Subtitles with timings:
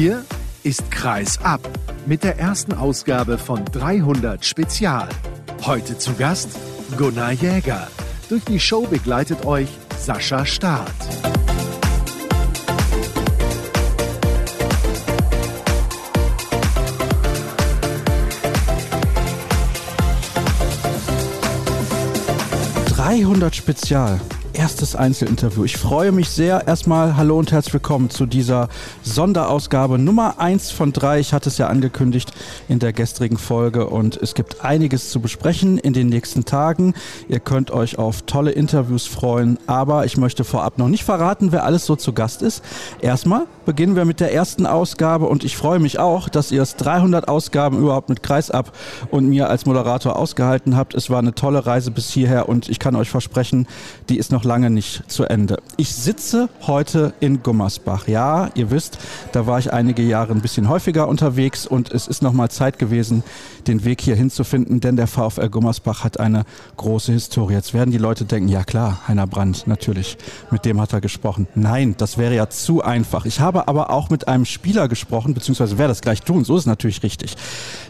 [0.00, 0.24] Hier
[0.62, 1.68] ist Kreis ab
[2.06, 5.08] mit der ersten Ausgabe von 300 Spezial.
[5.66, 6.50] Heute zu Gast
[6.96, 7.88] Gunnar Jäger.
[8.28, 9.66] Durch die Show begleitet euch
[9.98, 10.94] Sascha Staat.
[22.86, 24.20] 300 Spezial
[24.58, 25.62] erstes Einzelinterview.
[25.62, 26.66] Ich freue mich sehr.
[26.66, 28.68] Erstmal hallo und herzlich willkommen zu dieser
[29.04, 31.20] Sonderausgabe Nummer 1 von 3.
[31.20, 32.32] Ich hatte es ja angekündigt
[32.68, 36.94] in der gestrigen Folge und es gibt einiges zu besprechen in den nächsten Tagen.
[37.28, 41.64] Ihr könnt euch auf tolle Interviews freuen, aber ich möchte vorab noch nicht verraten, wer
[41.64, 42.64] alles so zu Gast ist.
[43.00, 46.74] Erstmal beginnen wir mit der ersten Ausgabe und ich freue mich auch, dass ihr es
[46.74, 48.72] 300 Ausgaben überhaupt mit Kreisab
[49.12, 50.94] und mir als Moderator ausgehalten habt.
[50.94, 53.68] Es war eine tolle Reise bis hierher und ich kann euch versprechen,
[54.08, 55.58] die ist noch lange nicht zu Ende.
[55.76, 58.08] Ich sitze heute in Gummersbach.
[58.08, 58.98] Ja, ihr wisst,
[59.32, 63.22] da war ich einige Jahre ein bisschen häufiger unterwegs und es ist nochmal Zeit gewesen,
[63.66, 66.44] den Weg hier hinzufinden, denn der VfL Gummersbach hat eine
[66.78, 67.52] große Historie.
[67.52, 70.16] Jetzt werden die Leute denken, ja klar, Heiner Brandt, natürlich,
[70.50, 71.46] mit dem hat er gesprochen.
[71.54, 73.26] Nein, das wäre ja zu einfach.
[73.26, 76.62] Ich habe aber auch mit einem Spieler gesprochen, beziehungsweise werde das gleich tun, so ist
[76.62, 77.36] es natürlich richtig,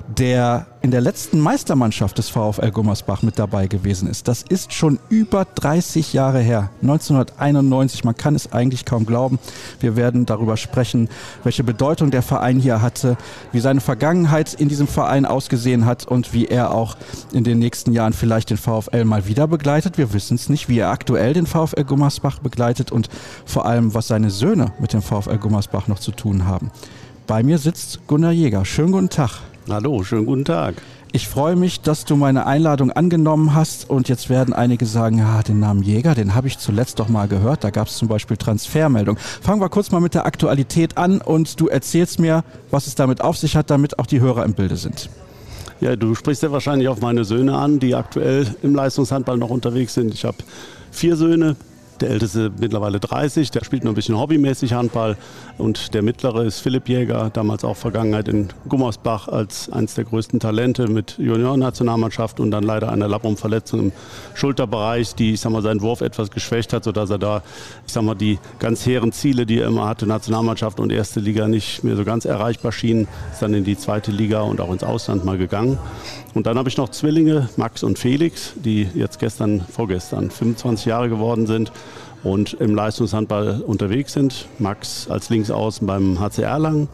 [0.09, 4.27] der in der letzten Meistermannschaft des VfL Gummersbach mit dabei gewesen ist.
[4.27, 8.05] Das ist schon über 30 Jahre her, 1991.
[8.05, 9.39] Man kann es eigentlich kaum glauben.
[9.81, 11.09] Wir werden darüber sprechen,
[11.45, 13.17] welche Bedeutung der Verein hier hatte,
[13.53, 16.97] wie seine Vergangenheit in diesem Verein ausgesehen hat und wie er auch
[17.33, 19.99] in den nächsten Jahren vielleicht den VfL mal wieder begleitet.
[19.99, 23.09] Wir wissen es nicht, wie er aktuell den VfL Gummersbach begleitet und
[23.45, 26.71] vor allem, was seine Söhne mit dem VfL Gummersbach noch zu tun haben.
[27.27, 28.65] Bei mir sitzt Gunnar Jäger.
[28.65, 29.41] Schönen guten Tag.
[29.69, 30.77] Hallo, schönen guten Tag.
[31.11, 35.43] Ich freue mich, dass du meine Einladung angenommen hast und jetzt werden einige sagen, ja,
[35.43, 37.65] den Namen Jäger, den habe ich zuletzt doch mal gehört.
[37.65, 39.17] Da gab es zum Beispiel Transfermeldung.
[39.17, 43.23] Fangen wir kurz mal mit der Aktualität an und du erzählst mir, was es damit
[43.23, 45.09] auf sich hat, damit auch die Hörer im Bilde sind.
[45.81, 49.95] Ja, du sprichst ja wahrscheinlich auf meine Söhne an, die aktuell im Leistungshandball noch unterwegs
[49.95, 50.13] sind.
[50.13, 50.37] Ich habe
[50.91, 51.57] vier Söhne,
[52.01, 55.17] der älteste mittlerweile 30, der spielt nur ein bisschen hobbymäßig Handball.
[55.57, 60.41] Und der mittlere ist Philipp Jäger, damals auch Vergangenheit in Gummersbach als eines der größten
[60.41, 63.93] Talente mit Juniorennationalmannschaft und dann leider eine Labrum-Verletzung im
[64.35, 67.43] Schulterbereich, die, ich sag mal, seinen Wurf etwas geschwächt hat, sodass er da,
[67.87, 71.49] ich sag mal, die ganz hehren Ziele, die er immer hatte, Nationalmannschaft und erste Liga
[71.49, 74.85] nicht mehr so ganz erreichbar schienen, ist dann in die zweite Liga und auch ins
[74.85, 75.79] Ausland mal gegangen.
[76.35, 81.09] Und dann habe ich noch Zwillinge, Max und Felix, die jetzt gestern, vorgestern 25 Jahre
[81.09, 81.73] geworden sind
[82.23, 84.47] und im Leistungshandball unterwegs sind.
[84.59, 86.89] Max als Linksaußen beim HCR Lang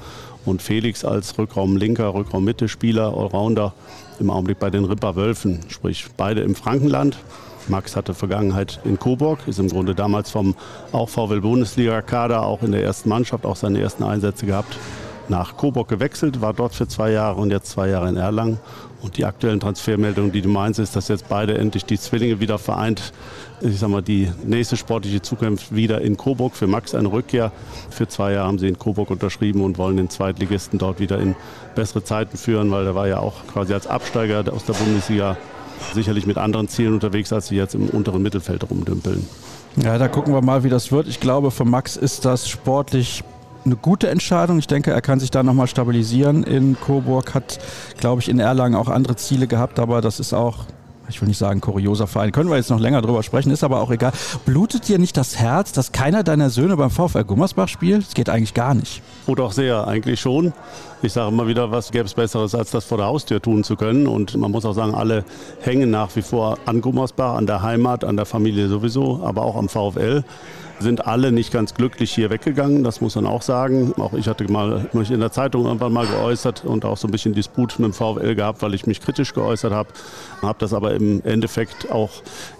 [0.45, 3.75] und Felix als Rückraum-Linker, Rückraum-Mitte-Spieler, Allrounder
[4.21, 7.19] im Augenblick bei den Ripper Wölfen, sprich beide im Frankenland.
[7.67, 10.55] Max hatte Vergangenheit in Coburg, ist im Grunde damals vom
[10.93, 14.77] auch VW Bundesliga-Kader, auch in der ersten Mannschaft, auch seine ersten Einsätze gehabt
[15.29, 18.59] nach Coburg gewechselt, war dort für zwei Jahre und jetzt zwei Jahre in Erlangen.
[19.05, 22.59] Und die aktuellen Transfermeldungen, die du meinst, ist, dass jetzt beide endlich die Zwillinge wieder
[22.59, 23.13] vereint.
[23.61, 26.57] Ich sag mal, die nächste sportliche Zukunft wieder in Coburg.
[26.57, 27.53] Für Max eine Rückkehr.
[27.91, 31.37] Für zwei Jahre haben sie in Coburg unterschrieben und wollen den Zweitligisten dort wieder in
[31.75, 35.37] bessere Zeiten führen, weil er war ja auch quasi als Absteiger aus der Bundesliga
[35.93, 39.29] sicherlich mit anderen Zielen unterwegs, als sie jetzt im unteren Mittelfeld rumdümpeln.
[39.77, 41.09] Ja, da gucken wir mal, wie das wird.
[41.09, 43.23] Ich glaube, für Max ist das sportlich
[43.65, 44.59] eine gute Entscheidung.
[44.59, 46.45] Ich denke, er kann sich da nochmal stabilisieren.
[46.45, 47.59] In Coburg hat,
[47.99, 50.67] glaube ich, in Erlangen auch andere Ziele gehabt, aber das ist auch
[51.09, 53.81] ich will nicht sagen kurioser Verein, können wir jetzt noch länger drüber sprechen, ist aber
[53.81, 54.13] auch egal.
[54.47, 58.07] Blutet dir nicht das Herz, dass keiner deiner Söhne beim VfL Gummersbach spielt?
[58.07, 59.03] Das geht eigentlich gar nicht.
[59.27, 60.53] Oh doch sehr, eigentlich schon.
[61.03, 63.77] Ich sage immer wieder, was gäbe es Besseres, als das vor der Haustür tun zu
[63.77, 64.07] können.
[64.07, 65.25] Und man muss auch sagen, alle
[65.61, 69.57] hängen nach wie vor an Gummersbach, an der Heimat, an der Familie sowieso, aber auch
[69.57, 70.25] am VfL
[70.85, 73.93] sind alle nicht ganz glücklich hier weggegangen, das muss man auch sagen.
[73.97, 77.11] Auch ich hatte mal mich in der Zeitung irgendwann mal geäußert und auch so ein
[77.11, 79.89] bisschen Disput mit dem VfL gehabt, weil ich mich kritisch geäußert habe.
[80.43, 82.11] Habe das aber im Endeffekt auch,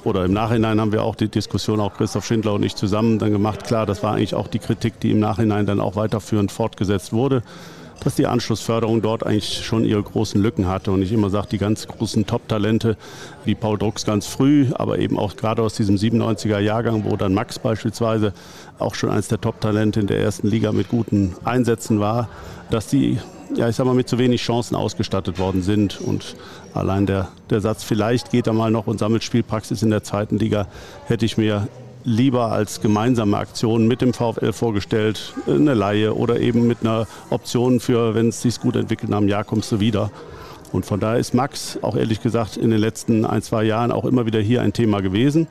[0.03, 3.31] oder im Nachhinein haben wir auch die Diskussion, auch Christoph Schindler und ich zusammen dann
[3.31, 3.63] gemacht.
[3.65, 7.43] Klar, das war eigentlich auch die Kritik, die im Nachhinein dann auch weiterführend fortgesetzt wurde
[8.05, 10.93] dass die Anschlussförderung dort eigentlich schon ihre großen Lücken hatte.
[10.93, 12.97] Und ich immer sage, die ganz großen Top-Talente
[13.45, 17.35] wie Paul Drucks ganz früh, aber eben auch gerade aus diesem 97er Jahrgang, wo dann
[17.35, 18.35] Max beispielsweise
[18.79, 22.29] auch schon eines der Top-Talente in der ersten Liga mit guten Einsätzen war,
[22.71, 23.19] dass die
[23.57, 26.01] ja, ich sag mal, mit zu wenig Chancen ausgestattet worden sind.
[26.01, 26.37] Und
[26.73, 30.39] allein der, der Satz, vielleicht geht er mal noch und sammelt Spielpraxis in der zweiten
[30.39, 30.67] Liga,
[31.07, 31.69] hätte ich mir
[32.05, 37.81] lieber als gemeinsame Aktion mit dem VfL vorgestellt, eine Laie oder eben mit einer Option
[37.81, 40.11] für, wenn es sich gut entwickelt, einem Jahr kommst du wieder.
[40.73, 44.05] Und von daher ist Max auch ehrlich gesagt in den letzten ein, zwei Jahren auch
[44.05, 45.47] immer wieder hier ein Thema gewesen.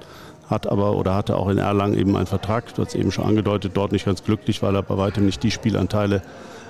[0.49, 3.71] Hat aber oder hatte auch in Erlangen eben einen Vertrag, du hast eben schon angedeutet,
[3.75, 6.21] dort nicht ganz glücklich, weil er bei weitem nicht die Spielanteile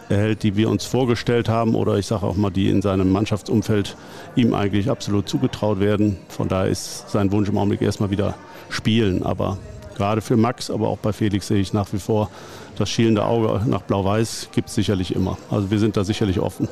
[0.10, 3.96] erhält, die wir uns vorgestellt haben oder ich sage auch mal, die in seinem Mannschaftsumfeld
[4.36, 6.18] ihm eigentlich absolut zugetraut werden.
[6.30, 8.36] Von daher ist sein Wunsch im Augenblick erstmal wieder
[8.70, 9.24] spielen.
[9.24, 9.58] Aber
[9.96, 12.30] gerade für Max, aber auch bei Felix sehe ich nach wie vor
[12.78, 15.38] das schielende Auge nach Blau-Weiß gibt es sicherlich immer.
[15.52, 16.68] Also wir sind da sicherlich offen.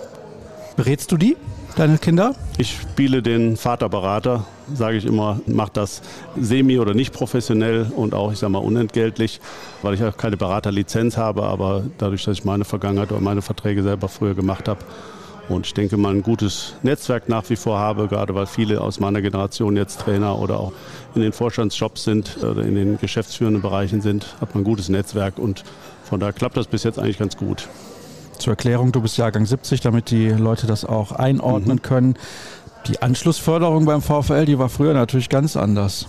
[0.75, 1.35] Berätst du die,
[1.75, 2.33] deine Kinder?
[2.57, 6.01] Ich spiele den Vaterberater, sage ich immer, mache das
[6.39, 9.41] semi- oder nicht professionell und auch, ich sage mal, unentgeltlich,
[9.81, 13.83] weil ich auch keine Beraterlizenz habe, aber dadurch, dass ich meine Vergangenheit oder meine Verträge
[13.83, 14.79] selber früher gemacht habe,
[15.49, 18.99] und ich denke mal ein gutes Netzwerk nach wie vor habe, gerade weil viele aus
[18.99, 20.73] meiner Generation jetzt Trainer oder auch
[21.15, 25.37] in den Vorstandsjobs sind oder in den geschäftsführenden Bereichen sind, hat man ein gutes Netzwerk
[25.37, 25.63] und
[26.03, 27.67] von daher klappt das bis jetzt eigentlich ganz gut.
[28.37, 31.81] Zur Erklärung, du bist Jahrgang 70, damit die Leute das auch einordnen mhm.
[31.81, 32.15] können.
[32.87, 36.07] Die Anschlussförderung beim VfL, die war früher natürlich ganz anders.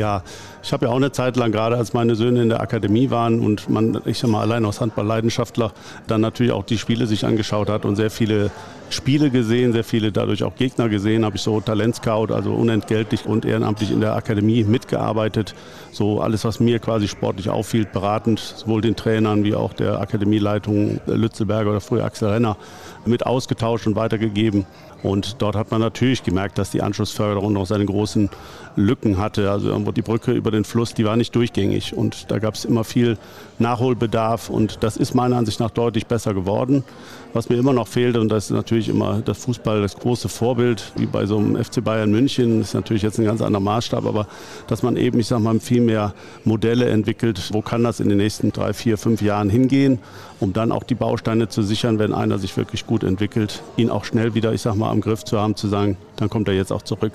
[0.00, 0.22] Ja,
[0.62, 3.38] ich habe ja auch eine Zeit lang, gerade als meine Söhne in der Akademie waren
[3.38, 5.72] und man, ich sag mal, allein aus Handball-Leidenschaftler,
[6.06, 8.50] dann natürlich auch die Spiele sich angeschaut hat und sehr viele
[8.88, 13.44] Spiele gesehen, sehr viele dadurch auch Gegner gesehen, habe ich so Talentscout, also unentgeltlich und
[13.44, 15.54] ehrenamtlich in der Akademie mitgearbeitet.
[15.92, 20.98] So alles, was mir quasi sportlich auffiel, beratend, sowohl den Trainern wie auch der Akademieleitung
[21.06, 22.56] Lützelberger oder früher Axel Renner
[23.04, 24.64] mit ausgetauscht und weitergegeben.
[25.02, 28.28] Und dort hat man natürlich gemerkt, dass die Anschlussförderung noch seine großen
[28.76, 29.50] Lücken hatte.
[29.50, 31.96] Also irgendwo die Brücke über den Fluss, die war nicht durchgängig.
[31.96, 33.16] Und da gab es immer viel
[33.58, 34.50] Nachholbedarf.
[34.50, 36.84] Und das ist meiner Ansicht nach deutlich besser geworden.
[37.32, 40.92] Was mir immer noch fehlt, und das ist natürlich immer das Fußball das große Vorbild,
[40.96, 44.26] wie bei so einem FC Bayern München, ist natürlich jetzt ein ganz anderer Maßstab, aber
[44.66, 46.12] dass man eben, ich sag mal, viel mehr
[46.44, 50.00] Modelle entwickelt, wo kann das in den nächsten drei, vier, fünf Jahren hingehen,
[50.40, 54.04] um dann auch die Bausteine zu sichern, wenn einer sich wirklich gut entwickelt, ihn auch
[54.04, 56.72] schnell wieder, ich sag mal, am Griff zu haben, zu sagen, dann kommt er jetzt
[56.72, 57.12] auch zurück.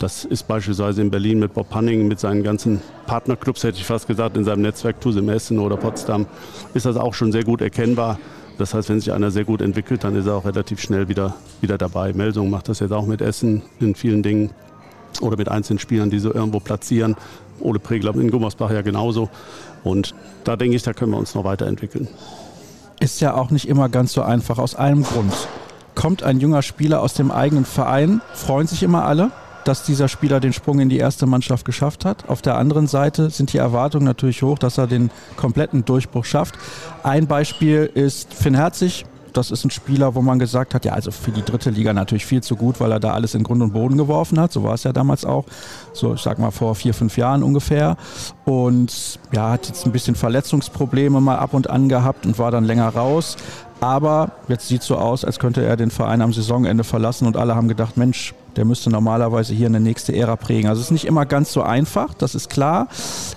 [0.00, 4.08] Das ist beispielsweise in Berlin mit Bob Hanning, mit seinen ganzen Partnerclubs, hätte ich fast
[4.08, 6.26] gesagt, in seinem Netzwerk Tusem Essen oder Potsdam,
[6.74, 8.18] ist das auch schon sehr gut erkennbar.
[8.58, 11.34] Das heißt, wenn sich einer sehr gut entwickelt, dann ist er auch relativ schnell wieder,
[11.60, 12.12] wieder dabei.
[12.12, 14.50] Melsung macht das jetzt auch mit Essen in vielen Dingen
[15.20, 17.16] oder mit einzelnen Spielern, die so irgendwo platzieren.
[17.60, 19.28] Ole Pregler in Gummersbach ja genauso.
[19.82, 20.14] Und
[20.44, 22.08] da denke ich, da können wir uns noch weiterentwickeln.
[23.00, 25.32] Ist ja auch nicht immer ganz so einfach, aus einem Grund.
[25.94, 29.30] Kommt ein junger Spieler aus dem eigenen Verein, freuen sich immer alle,
[29.64, 32.28] dass dieser Spieler den Sprung in die erste Mannschaft geschafft hat.
[32.28, 36.54] Auf der anderen Seite sind die Erwartungen natürlich hoch, dass er den kompletten Durchbruch schafft.
[37.02, 39.04] Ein Beispiel ist Finn Herzig.
[39.34, 42.24] Das ist ein Spieler, wo man gesagt hat, ja, also für die dritte Liga natürlich
[42.24, 44.52] viel zu gut, weil er da alles in Grund und Boden geworfen hat.
[44.52, 45.44] So war es ja damals auch.
[45.92, 47.96] So, ich sag mal, vor vier, fünf Jahren ungefähr.
[48.44, 52.64] Und ja, hat jetzt ein bisschen Verletzungsprobleme mal ab und an gehabt und war dann
[52.64, 53.36] länger raus.
[53.80, 57.36] Aber jetzt sieht es so aus, als könnte er den Verein am Saisonende verlassen und
[57.36, 60.68] alle haben gedacht, Mensch, der müsste normalerweise hier eine nächste Ära prägen.
[60.68, 62.88] Also es ist nicht immer ganz so einfach, das ist klar.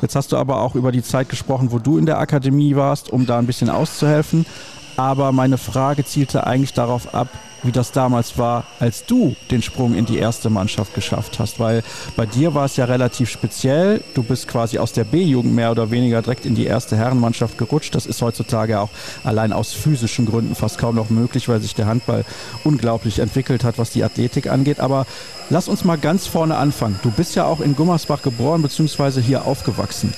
[0.01, 3.11] Jetzt hast du aber auch über die Zeit gesprochen, wo du in der Akademie warst,
[3.11, 4.45] um da ein bisschen auszuhelfen.
[4.97, 7.29] Aber meine Frage zielte eigentlich darauf ab,
[7.63, 11.59] wie das damals war, als du den Sprung in die erste Mannschaft geschafft hast.
[11.59, 11.83] Weil
[12.15, 14.03] bei dir war es ja relativ speziell.
[14.13, 17.95] Du bist quasi aus der B-Jugend mehr oder weniger direkt in die erste Herrenmannschaft gerutscht.
[17.95, 18.89] Das ist heutzutage auch
[19.23, 22.25] allein aus physischen Gründen fast kaum noch möglich, weil sich der Handball
[22.63, 24.79] unglaublich entwickelt hat, was die Athletik angeht.
[24.79, 25.05] Aber
[25.49, 26.99] lass uns mal ganz vorne anfangen.
[27.03, 29.21] Du bist ja auch in Gummersbach geboren bzw.
[29.21, 30.13] hier aufgewachsen.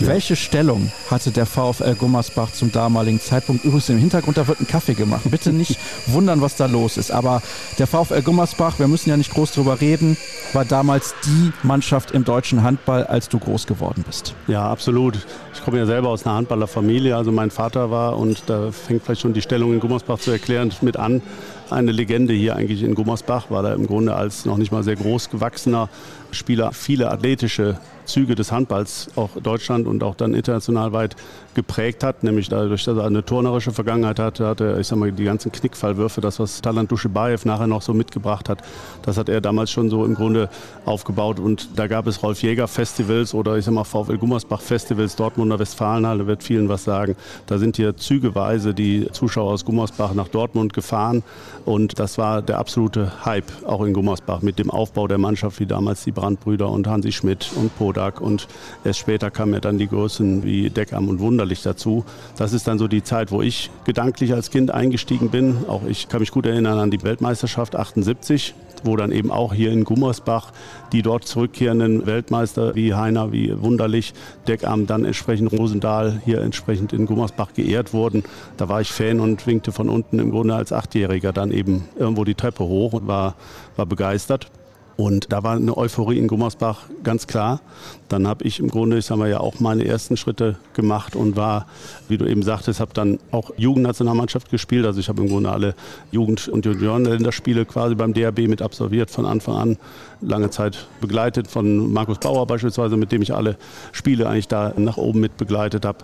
[0.00, 0.08] Ja.
[0.08, 3.64] Welche Stellung hatte der VfL Gummersbach zum damaligen Zeitpunkt?
[3.64, 5.22] Übrigens im Hintergrund, da wird ein Kaffee gemacht.
[5.30, 7.12] Bitte nicht wundern, was da los ist.
[7.12, 7.42] Aber
[7.78, 10.16] der VfL Gummersbach, wir müssen ja nicht groß drüber reden,
[10.52, 14.34] war damals die Mannschaft im deutschen Handball, als du groß geworden bist.
[14.48, 15.18] Ja, absolut.
[15.52, 17.16] Ich komme ja selber aus einer Handballerfamilie.
[17.16, 20.72] Also mein Vater war, und da fängt vielleicht schon die Stellung in Gummersbach zu erklären,
[20.80, 21.22] mit an,
[21.70, 24.96] eine Legende hier eigentlich in Gummersbach, weil er im Grunde als noch nicht mal sehr
[24.96, 25.88] groß gewachsener
[26.34, 31.16] Spieler viele athletische Züge des Handballs auch Deutschland und auch dann international weit
[31.54, 35.24] geprägt hat, nämlich dadurch, dass er eine turnerische Vergangenheit hatte, hatte ich sag mal, die
[35.24, 38.62] ganzen Knickfallwürfe, das, was Talant Duschebaev nachher noch so mitgebracht hat,
[39.02, 40.48] das hat er damals schon so im Grunde
[40.84, 45.16] aufgebaut und da gab es Rolf Jäger Festivals oder ich sag mal VfL Gummersbach Festivals,
[45.16, 47.16] Dortmunder Westfalenhalle wird vielen was sagen.
[47.46, 51.22] Da sind hier zügeweise die Zuschauer aus Gummersbach nach Dortmund gefahren
[51.64, 55.66] und das war der absolute Hype auch in Gummersbach mit dem Aufbau der Mannschaft, wie
[55.66, 58.48] damals die Brandbrüder und Hansi Schmidt und Podak und
[58.82, 62.04] erst später kamen ja dann die Größen wie Deckham und Wunder wunderlich dazu.
[62.38, 65.64] Das ist dann so die Zeit, wo ich gedanklich als Kind eingestiegen bin.
[65.68, 68.54] Auch ich kann mich gut erinnern an die Weltmeisterschaft 78
[68.86, 70.52] wo dann eben auch hier in Gummersbach
[70.92, 74.12] die dort zurückkehrenden Weltmeister wie Heiner, wie Wunderlich,
[74.46, 78.24] Deckarm, dann entsprechend Rosendahl hier entsprechend in Gummersbach geehrt wurden.
[78.58, 82.24] Da war ich Fan und winkte von unten im Grunde als Achtjähriger dann eben irgendwo
[82.24, 83.36] die Treppe hoch und war,
[83.76, 84.50] war begeistert.
[84.96, 87.60] Und da war eine Euphorie in Gummersbach ganz klar.
[88.08, 91.36] Dann habe ich im Grunde, ich sage mal ja auch meine ersten Schritte gemacht und
[91.36, 91.66] war,
[92.08, 94.86] wie du eben sagtest, habe dann auch Jugendnationalmannschaft gespielt.
[94.86, 95.74] Also ich habe im Grunde alle
[96.12, 99.78] Jugend- und Juniorenländerspiele quasi beim DRB mit absolviert von Anfang an.
[100.20, 103.56] Lange Zeit begleitet von Markus Bauer beispielsweise, mit dem ich alle
[103.90, 105.98] Spiele eigentlich da nach oben mit begleitet habe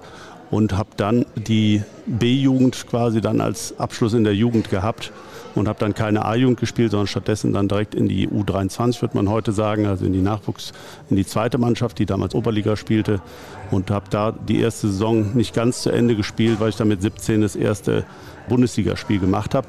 [0.51, 5.13] und habe dann die B-Jugend quasi dann als Abschluss in der Jugend gehabt
[5.55, 9.29] und habe dann keine A-Jugend gespielt, sondern stattdessen dann direkt in die U23, würde man
[9.29, 10.73] heute sagen, also in die Nachwuchs,
[11.09, 13.21] in die zweite Mannschaft, die damals Oberliga spielte
[13.71, 17.03] und habe da die erste Saison nicht ganz zu Ende gespielt, weil ich dann mit
[17.03, 18.05] 17 das erste
[18.49, 19.67] Bundesligaspiel gemacht habe.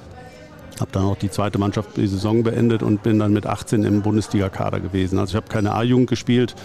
[0.79, 4.01] Habe dann auch die zweite Mannschaft die Saison beendet und bin dann mit 18 im
[4.01, 5.19] Bundesliga-Kader gewesen.
[5.19, 6.55] Also ich habe keine A-Jugend gespielt.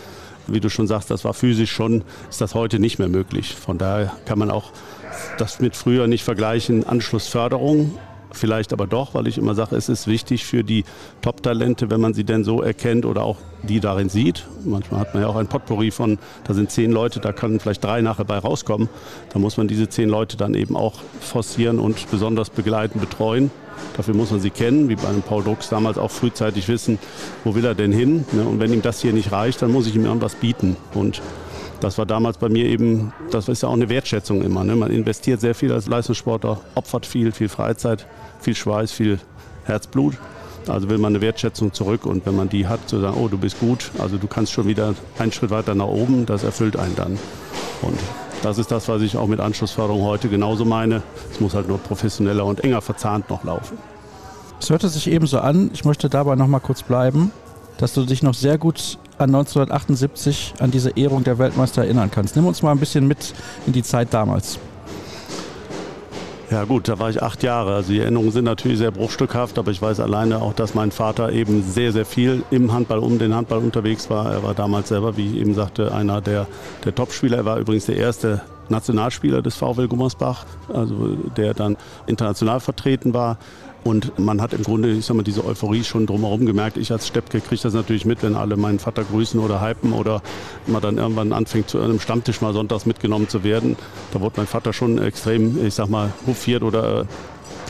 [0.46, 3.54] Wie du schon sagst, das war physisch schon, ist das heute nicht mehr möglich.
[3.54, 4.70] Von daher kann man auch
[5.38, 6.86] das mit früher nicht vergleichen.
[6.86, 7.98] Anschlussförderung
[8.36, 10.84] vielleicht aber doch, weil ich immer sage, es ist wichtig für die
[11.22, 14.46] Top-Talente, wenn man sie denn so erkennt oder auch die darin sieht.
[14.64, 17.84] Manchmal hat man ja auch ein Potpourri von, da sind zehn Leute, da können vielleicht
[17.84, 18.88] drei nachher bei rauskommen.
[19.32, 23.50] Da muss man diese zehn Leute dann eben auch forcieren und besonders begleiten, betreuen.
[23.96, 26.98] Dafür muss man sie kennen, wie bei einem Paul Drucks damals auch frühzeitig wissen,
[27.44, 28.24] wo will er denn hin.
[28.32, 28.42] Ne?
[28.44, 30.76] Und wenn ihm das hier nicht reicht, dann muss ich ihm irgendwas bieten.
[30.94, 31.20] Und
[31.80, 34.64] das war damals bei mir eben, das ist ja auch eine Wertschätzung immer.
[34.64, 34.76] Ne?
[34.76, 38.06] Man investiert sehr viel als Leistungssportler, opfert viel, viel Freizeit,
[38.40, 39.18] viel Schweiß, viel
[39.64, 40.14] Herzblut.
[40.68, 43.38] Also will man eine Wertschätzung zurück und wenn man die hat, zu sagen, oh, du
[43.38, 46.96] bist gut, also du kannst schon wieder einen Schritt weiter nach oben, das erfüllt einen
[46.96, 47.18] dann.
[47.82, 47.98] Und
[48.42, 51.02] das ist das, was ich auch mit Anschlussförderung heute genauso meine.
[51.30, 53.78] Es muss halt nur professioneller und enger verzahnt noch laufen.
[54.60, 57.30] Es hörte sich eben so an, ich möchte dabei noch mal kurz bleiben,
[57.78, 62.36] dass du dich noch sehr gut an 1978, an diese Ehrung der Weltmeister erinnern kannst.
[62.36, 63.34] Nimm uns mal ein bisschen mit
[63.66, 64.58] in die Zeit damals.
[66.48, 67.74] Ja gut, da war ich acht Jahre.
[67.74, 71.32] Also die Erinnerungen sind natürlich sehr bruchstückhaft, aber ich weiß alleine auch, dass mein Vater
[71.32, 74.32] eben sehr, sehr viel im Handball, um den Handball unterwegs war.
[74.32, 76.46] Er war damals selber, wie ich eben sagte, einer der,
[76.84, 77.38] der Top-Spieler.
[77.38, 81.76] Er war übrigens der erste Nationalspieler des VfL Gummersbach, also der dann
[82.06, 83.38] international vertreten war.
[83.86, 86.76] Und man hat im Grunde, ich sag mal, diese Euphorie schon drumherum gemerkt.
[86.76, 90.22] Ich als Steppke kriege das natürlich mit, wenn alle meinen Vater grüßen oder hypen oder
[90.66, 93.76] man dann irgendwann anfängt, zu einem Stammtisch mal sonntags mitgenommen zu werden.
[94.12, 97.06] Da wurde mein Vater schon extrem, ich sag mal, hofiert oder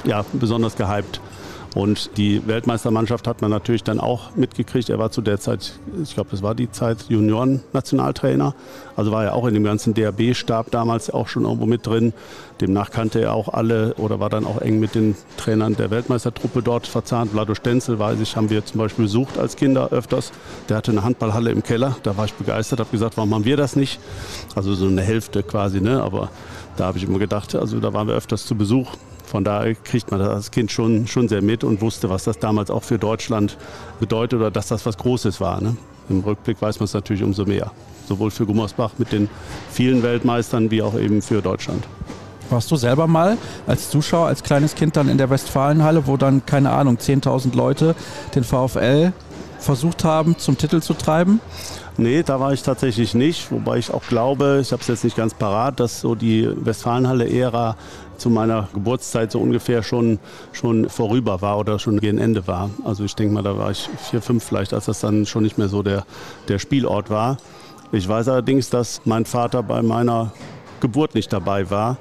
[0.05, 1.21] ja, besonders gehypt.
[1.77, 4.89] Und die Weltmeistermannschaft hat man natürlich dann auch mitgekriegt.
[4.89, 8.55] Er war zu der Zeit, ich glaube, das war die Zeit Junioren-Nationaltrainer.
[8.97, 12.15] Also war er auch in dem ganzen DRB-Stab damals auch schon irgendwo mit drin.
[12.63, 16.63] Demnach kannte er auch alle oder war dann auch eng mit den Trainern der Weltmeistertruppe
[16.63, 17.33] dort verzahnt.
[17.33, 20.33] Vlado Stenzel, weiß ich, haben wir zum Beispiel besucht als Kinder öfters.
[20.71, 21.95] Der hatte eine Handballhalle im Keller.
[22.05, 24.01] Da war ich begeistert, habe gesagt, warum haben wir das nicht?
[24.55, 26.03] Also so eine Hälfte quasi, ne?
[26.03, 26.31] Aber
[26.79, 28.93] da habe ich immer gedacht, also da waren wir öfters zu Besuch.
[29.37, 32.39] Von daher kriegt man das als Kind schon, schon sehr mit und wusste, was das
[32.39, 33.59] damals auch für Deutschland
[34.01, 35.61] bedeutet oder dass das was Großes war.
[35.61, 35.77] Ne?
[36.09, 37.71] Im Rückblick weiß man es natürlich umso mehr.
[38.09, 39.29] Sowohl für Gummersbach mit den
[39.71, 41.85] vielen Weltmeistern wie auch eben für Deutschland.
[42.49, 46.47] Warst du selber mal als Zuschauer, als kleines Kind dann in der Westfalenhalle, wo dann,
[46.47, 47.95] keine Ahnung, 10.000 Leute
[48.35, 49.13] den VfL
[49.59, 51.41] versucht haben, zum Titel zu treiben?
[51.99, 55.17] Nee, da war ich tatsächlich nicht, wobei ich auch glaube, ich habe es jetzt nicht
[55.17, 57.77] ganz parat, dass so die Westfalenhalle-Ära
[58.17, 60.19] zu meiner Geburtszeit so ungefähr schon,
[60.53, 62.71] schon vorüber war oder schon gegen Ende war.
[62.85, 65.59] Also ich denke mal, da war ich vier, fünf vielleicht, als das dann schon nicht
[65.59, 66.05] mehr so der,
[66.49, 67.37] der Spielort war.
[67.93, 70.33] Ich weiß allerdings, dass mein Vater bei meiner
[70.81, 71.99] Geburt nicht dabei war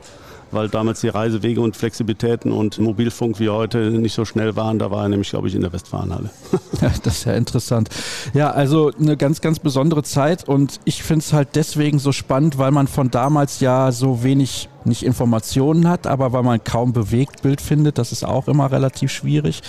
[0.52, 4.80] weil damals die Reisewege und Flexibilitäten und Mobilfunk wie heute nicht so schnell waren.
[4.80, 6.30] Da war er nämlich, glaube ich, in der Westfalenhalle.
[6.82, 7.90] Ja, das ist ja interessant.
[8.34, 12.58] Ja, also eine ganz, ganz besondere Zeit und ich finde es halt deswegen so spannend,
[12.58, 17.62] weil man von damals ja so wenig nicht Informationen hat, aber weil man kaum Bewegtbild
[17.62, 19.62] findet, das ist auch immer relativ schwierig.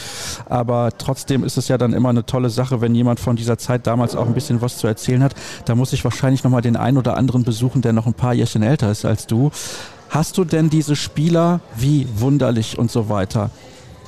[0.48, 3.86] Aber trotzdem ist es ja dann immer eine tolle Sache, wenn jemand von dieser Zeit
[3.86, 5.34] damals auch ein bisschen was zu erzählen hat.
[5.64, 8.62] Da muss ich wahrscheinlich nochmal den einen oder anderen besuchen, der noch ein paar Jährchen
[8.62, 9.50] älter ist als du.
[10.16, 13.50] Hast du denn diese Spieler wie Wunderlich und so weiter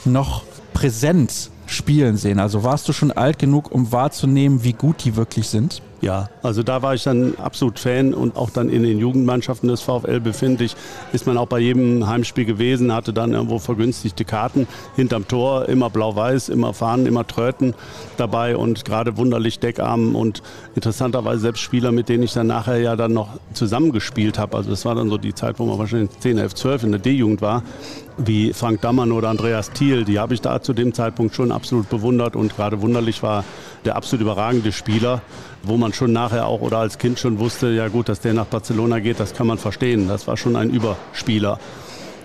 [0.07, 2.39] noch präsent spielen sehen?
[2.39, 5.83] Also warst du schon alt genug, um wahrzunehmen, wie gut die wirklich sind?
[6.01, 9.81] Ja, also da war ich dann absolut Fan und auch dann in den Jugendmannschaften des
[9.81, 10.77] VfL befindlich.
[11.13, 15.91] Ist man auch bei jedem Heimspiel gewesen, hatte dann irgendwo vergünstigte Karten hinterm Tor, immer
[15.91, 17.75] blau-weiß, immer Fahnen, immer Tröten
[18.17, 20.43] dabei und gerade wunderlich Deckarm und
[20.77, 24.57] interessanterweise selbst Spieler, mit denen ich dann nachher ja dann noch zusammengespielt habe.
[24.57, 27.01] Also das war dann so die Zeit, wo man wahrscheinlich 10, 11, 12 in der
[27.01, 27.65] D-Jugend war,
[28.19, 30.05] wie Frank Dammann oder Andreas Thiel.
[30.05, 33.45] Die habe ich da zu dem Zeitpunkt schon absolut bewundert und gerade wunderlich war
[33.85, 35.23] der absolut überragende Spieler,
[35.63, 38.47] wo man schon nachher auch oder als Kind schon wusste, ja gut, dass der nach
[38.47, 40.09] Barcelona geht, das kann man verstehen.
[40.09, 41.59] Das war schon ein Überspieler.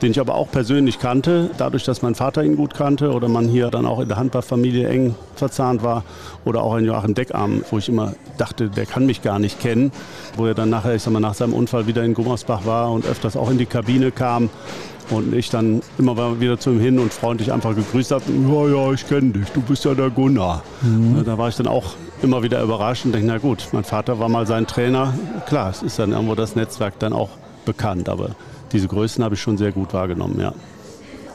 [0.03, 3.47] den ich aber auch persönlich kannte, dadurch, dass mein Vater ihn gut kannte oder man
[3.47, 6.03] hier dann auch in der Handballfamilie eng verzahnt war.
[6.43, 9.93] Oder auch ein Joachim Deckarm, wo ich immer dachte, der kann mich gar nicht kennen.
[10.35, 13.05] Wo er dann nachher, ich sag mal, nach seinem Unfall wieder in Gummersbach war und
[13.05, 14.49] öfters auch in die Kabine kam.
[15.09, 18.23] Und ich dann immer wieder zu ihm hin und freundlich einfach gegrüßt habe.
[18.47, 20.63] Ja, ja, ich kenne dich, du bist ja der Gunnar.
[20.81, 21.23] Mhm.
[21.25, 24.29] Da war ich dann auch immer wieder überrascht und denke, na gut, mein Vater war
[24.29, 25.13] mal sein Trainer.
[25.45, 27.29] Klar, es ist dann irgendwo das Netzwerk dann auch
[27.65, 28.29] bekannt, aber
[28.71, 30.53] diese Größen habe ich schon sehr gut wahrgenommen, ja.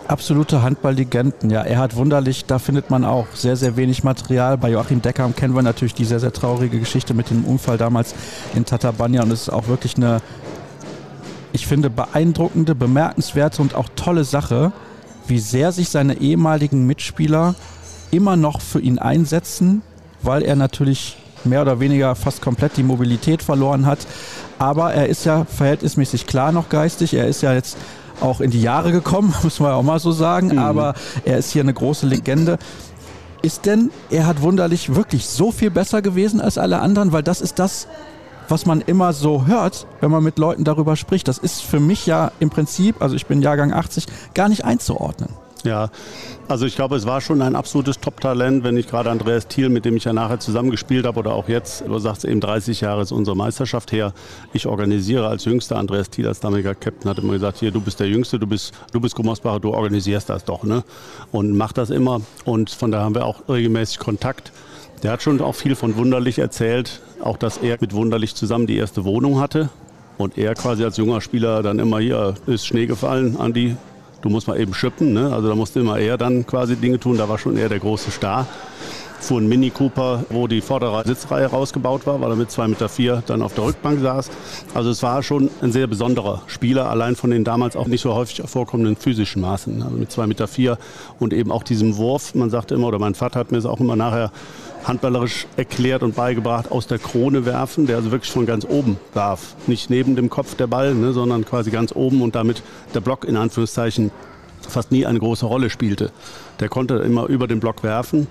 [0.09, 1.63] Absolute Handballlegenden, ja.
[1.63, 4.57] Er hat wunderlich, da findet man auch sehr, sehr wenig Material.
[4.57, 8.15] Bei Joachim Decker kennen wir natürlich die sehr, sehr traurige Geschichte mit dem Unfall damals
[8.55, 10.23] in Tatabanya und es ist auch wirklich eine,
[11.53, 14.73] ich finde, beeindruckende, bemerkenswerte und auch tolle Sache,
[15.27, 17.55] wie sehr sich seine ehemaligen Mitspieler
[18.11, 19.83] immer noch für ihn einsetzen,
[20.23, 24.07] weil er natürlich mehr oder weniger fast komplett die Mobilität verloren hat.
[24.59, 27.15] Aber er ist ja verhältnismäßig klar noch geistig.
[27.15, 27.77] Er ist ja jetzt
[28.21, 30.49] auch in die Jahre gekommen, muss man ja auch mal so sagen.
[30.49, 30.59] Mhm.
[30.59, 32.59] Aber er ist hier eine große Legende.
[33.41, 37.13] Ist denn, er hat wunderlich wirklich so viel besser gewesen als alle anderen?
[37.13, 37.87] Weil das ist das,
[38.49, 41.29] was man immer so hört, wenn man mit Leuten darüber spricht.
[41.29, 45.31] Das ist für mich ja im Prinzip, also ich bin Jahrgang 80, gar nicht einzuordnen.
[45.65, 45.91] Ja,
[46.47, 49.85] also ich glaube, es war schon ein absolutes Top-Talent, wenn ich gerade Andreas Thiel, mit
[49.85, 53.13] dem ich ja nachher zusammengespielt habe, oder auch jetzt, du sagst eben 30 Jahre ist
[53.13, 54.13] unsere Meisterschaft her.
[54.53, 57.99] Ich organisiere als Jüngster, Andreas Thiel als damaliger Captain hat immer gesagt, hier, du bist
[57.99, 60.85] der Jüngste, du bist, du bist Gummersbacher, du organisierst das doch, ne?
[61.33, 62.21] Und mach das immer.
[62.45, 64.53] Und von daher haben wir auch regelmäßig Kontakt.
[65.03, 68.77] Der hat schon auch viel von Wunderlich erzählt, auch dass er mit Wunderlich zusammen die
[68.77, 69.69] erste Wohnung hatte.
[70.17, 73.77] Und er quasi als junger Spieler dann immer hier ist Schnee gefallen, Andi,
[74.23, 75.13] du musst mal eben schippen.
[75.13, 75.33] Ne?
[75.33, 77.17] Also da musste immer er dann quasi Dinge tun.
[77.17, 78.47] Da war schon eher der große Star.
[79.21, 82.89] Fuhr ein Mini Cooper, wo die vordere Sitzreihe rausgebaut war, weil er mit 2,4 Meter
[82.89, 84.31] vier dann auf der Rückbank saß.
[84.75, 88.15] Also es war schon ein sehr besonderer Spieler, allein von den damals auch nicht so
[88.15, 89.83] häufig vorkommenden physischen Maßen.
[89.83, 90.79] Also mit 2,4 Meter vier
[91.19, 92.35] und eben auch diesem Wurf.
[92.35, 94.31] Man sagte immer, oder mein Vater hat mir es auch immer nachher
[94.85, 99.55] handballerisch erklärt und beigebracht, aus der Krone werfen, der also wirklich von ganz oben warf.
[99.67, 102.63] Nicht neben dem Kopf der Ball, ne, sondern quasi ganz oben und damit
[102.95, 104.11] der Block in Anführungszeichen
[104.69, 106.11] fast nie eine große Rolle spielte.
[106.61, 108.27] Der konnte immer über den Block werfen.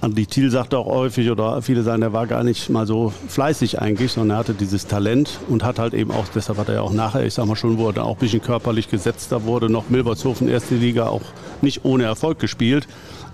[0.00, 3.80] Andi Thiel sagte auch häufig, oder viele sagen, er war gar nicht mal so fleißig
[3.80, 6.80] eigentlich, sondern er hatte dieses Talent und hat halt eben auch, deshalb hat er ja
[6.82, 9.68] auch nachher, ich sag mal schon, wo er dann auch ein bisschen körperlich gesetzter wurde,
[9.68, 11.22] noch Milbertshofen erste Liga auch
[11.62, 12.86] nicht ohne Erfolg gespielt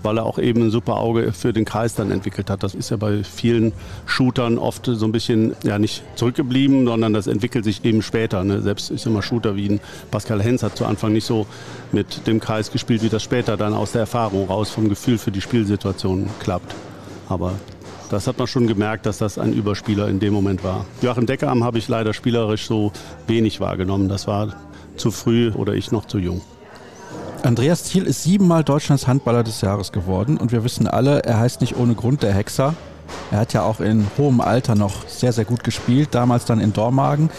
[0.05, 2.63] weil er auch eben ein super Auge für den Kreis dann entwickelt hat.
[2.63, 3.73] Das ist ja bei vielen
[4.05, 8.43] Shootern oft so ein bisschen ja nicht zurückgeblieben, sondern das entwickelt sich eben später.
[8.43, 8.61] Ne?
[8.61, 9.79] Selbst ich sag mal Shooter wie ein
[10.11, 11.47] Pascal Hens hat zu Anfang nicht so
[11.91, 15.31] mit dem Kreis gespielt, wie das später dann aus der Erfahrung raus vom Gefühl für
[15.31, 16.75] die Spielsituation klappt.
[17.27, 17.53] Aber
[18.09, 20.85] das hat man schon gemerkt, dass das ein Überspieler in dem Moment war.
[21.01, 22.91] Joachim Deckerarm habe ich leider spielerisch so
[23.27, 24.07] wenig wahrgenommen.
[24.09, 24.55] Das war
[24.95, 26.41] zu früh oder ich noch zu jung.
[27.43, 31.61] Andreas Thiel ist siebenmal Deutschlands Handballer des Jahres geworden und wir wissen alle, er heißt
[31.61, 32.73] nicht ohne Grund der Hexer.
[33.31, 36.73] Er hat ja auch in hohem Alter noch sehr, sehr gut gespielt, damals dann in
[36.73, 37.29] Dormagen.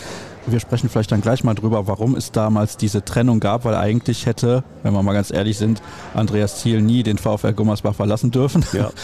[0.47, 4.27] Wir sprechen vielleicht dann gleich mal drüber, warum es damals diese Trennung gab, weil eigentlich
[4.27, 5.83] hätte, wenn wir mal ganz ehrlich sind,
[6.15, 8.65] Andreas Thiel nie den VfL Gummersbach verlassen dürfen.
[8.73, 8.91] Ja.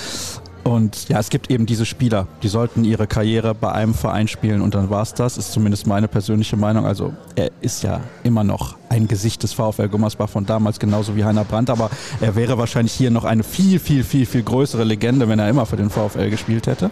[0.64, 4.60] Und ja, es gibt eben diese Spieler, die sollten ihre Karriere bei einem Verein spielen
[4.60, 6.86] und dann war es das, ist zumindest meine persönliche Meinung.
[6.86, 11.24] Also er ist ja immer noch ein Gesicht des VfL Gummersbach von damals, genauso wie
[11.24, 15.28] Heiner Brandt, aber er wäre wahrscheinlich hier noch eine viel, viel, viel, viel größere Legende,
[15.28, 16.90] wenn er immer für den VfL gespielt hätte.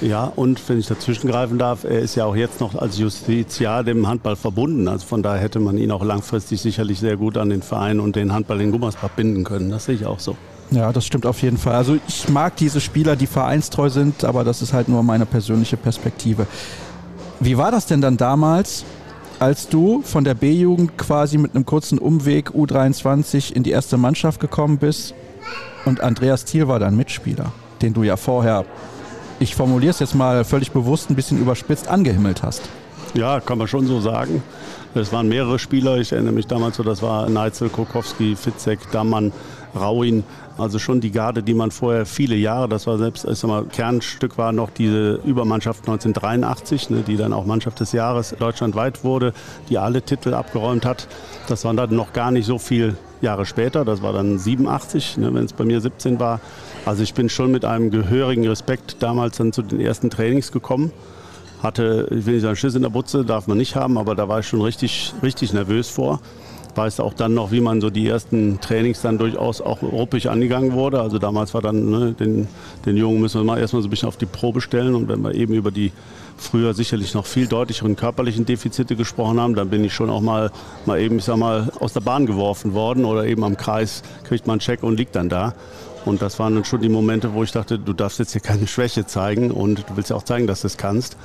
[0.00, 3.84] Ja, und wenn ich dazwischen greifen darf, er ist ja auch jetzt noch als Justiziar
[3.84, 4.88] dem Handball verbunden.
[4.88, 8.16] Also von daher hätte man ihn auch langfristig sicherlich sehr gut an den Verein und
[8.16, 9.70] den Handball in Gummersbach binden können.
[9.70, 10.36] Das sehe ich auch so.
[10.70, 11.74] Ja, das stimmt auf jeden Fall.
[11.74, 15.76] Also ich mag diese Spieler, die vereinstreu sind, aber das ist halt nur meine persönliche
[15.76, 16.46] Perspektive.
[17.40, 18.84] Wie war das denn dann damals,
[19.40, 24.38] als du von der B-Jugend quasi mit einem kurzen Umweg U23 in die erste Mannschaft
[24.38, 25.14] gekommen bist
[25.86, 27.52] und Andreas Thiel war dein Mitspieler,
[27.82, 28.64] den du ja vorher,
[29.40, 32.62] ich formuliere es jetzt mal völlig bewusst, ein bisschen überspitzt angehimmelt hast?
[33.14, 34.42] Ja, kann man schon so sagen.
[34.94, 35.98] Es waren mehrere Spieler.
[35.98, 39.32] Ich erinnere mich damals so, das war Neitzel, Kokowski, Fitzek, Dammann,
[39.74, 40.24] Rauin.
[40.58, 43.64] Also schon die Garde, die man vorher viele Jahre, das war selbst, ich sag mal,
[43.64, 49.32] Kernstück war noch diese Übermannschaft 1983, ne, die dann auch Mannschaft des Jahres deutschlandweit wurde,
[49.70, 51.06] die alle Titel abgeräumt hat.
[51.46, 55.32] Das waren dann noch gar nicht so viele Jahre später, das war dann 87, ne,
[55.32, 56.40] wenn es bei mir 17 war.
[56.84, 60.92] Also ich bin schon mit einem gehörigen Respekt damals dann zu den ersten Trainings gekommen
[61.62, 64.28] hatte, ich will nicht sagen, Schiss in der Butze, darf man nicht haben, aber da
[64.28, 66.20] war ich schon richtig, richtig nervös vor.
[66.74, 70.72] weiß auch dann noch, wie man so die ersten Trainings dann durchaus auch ruppig angegangen
[70.72, 71.00] wurde.
[71.00, 72.48] Also damals war dann, ne, den,
[72.86, 75.20] den Jungen müssen wir mal erstmal so ein bisschen auf die Probe stellen und wenn
[75.20, 75.92] wir eben über die
[76.40, 80.50] früher sicherlich noch viel deutlicheren körperlichen Defizite gesprochen haben, dann bin ich schon auch mal,
[80.86, 84.46] mal eben, ich sag mal, aus der Bahn geworfen worden oder eben am Kreis kriegt
[84.46, 85.54] man einen Check und liegt dann da.
[86.06, 88.66] Und das waren dann schon die Momente, wo ich dachte, du darfst jetzt hier keine
[88.66, 91.16] Schwäche zeigen und du willst ja auch zeigen, dass du es kannst.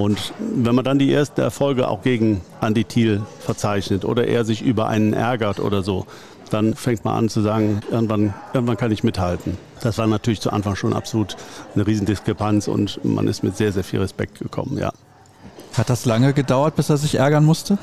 [0.00, 4.62] Und wenn man dann die ersten Erfolge auch gegen Andy Thiel verzeichnet oder er sich
[4.62, 6.06] über einen ärgert oder so,
[6.48, 9.58] dann fängt man an zu sagen, irgendwann, irgendwann kann ich mithalten.
[9.82, 11.36] Das war natürlich zu Anfang schon absolut
[11.74, 14.90] eine Riesendiskrepanz und man ist mit sehr, sehr viel Respekt gekommen, ja.
[15.74, 17.76] Hat das lange gedauert, bis er sich ärgern musste?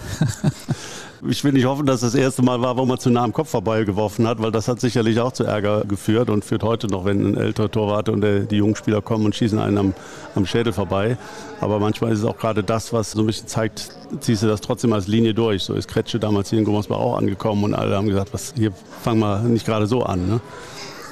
[1.25, 3.49] Ich will nicht hoffen, dass das erste Mal war, wo man zu nah am Kopf
[3.49, 7.31] vorbeigeworfen hat, weil das hat sicherlich auch zu Ärger geführt und führt heute noch, wenn
[7.31, 9.93] ein älterer Torwart und der, die jungen Spieler kommen und schießen einen am,
[10.35, 11.17] am Schädel vorbei.
[11.59, 14.61] Aber manchmal ist es auch gerade das, was so ein bisschen zeigt, ziehst du das
[14.61, 15.63] trotzdem als Linie durch.
[15.63, 18.71] So ist Kretsche damals hier in Gummersbach auch angekommen und alle haben gesagt, was, hier
[19.01, 20.27] fang mal nicht gerade so an.
[20.27, 20.41] Ne?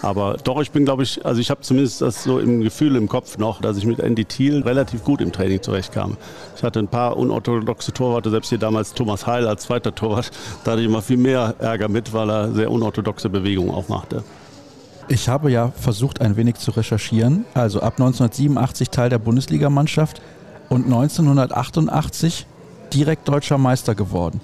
[0.05, 3.09] Aber doch, ich bin, glaube ich, also ich habe zumindest das so im Gefühl im
[3.09, 6.15] Kopf noch, dass ich mit Andy Thiel relativ gut im Training zurechtkam.
[6.55, 10.29] Ich hatte ein paar unorthodoxe Torwarte, selbst hier damals Thomas Heil als zweiter Torwart,
[10.63, 14.23] da hatte ich immer viel mehr Ärger mit, weil er sehr unorthodoxe Bewegungen auch machte.
[15.07, 17.45] Ich habe ja versucht, ein wenig zu recherchieren.
[17.55, 20.21] Also ab 1987 Teil der Bundesligamannschaft
[20.69, 22.45] und 1988
[22.93, 24.39] direkt deutscher Meister geworden.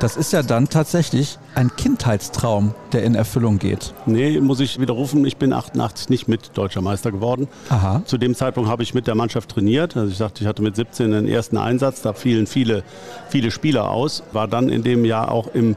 [0.00, 3.92] Das ist ja dann tatsächlich ein Kindheitstraum, der in Erfüllung geht.
[4.06, 5.26] Nee, muss ich widerrufen.
[5.26, 7.48] Ich bin 88 nicht mit deutscher Meister geworden.
[7.68, 8.00] Aha.
[8.06, 9.98] Zu dem Zeitpunkt habe ich mit der Mannschaft trainiert.
[9.98, 12.00] Also ich sagte, ich hatte mit 17 den ersten Einsatz.
[12.00, 12.82] Da fielen viele,
[13.28, 14.22] viele Spieler aus.
[14.32, 15.76] War dann in dem Jahr auch im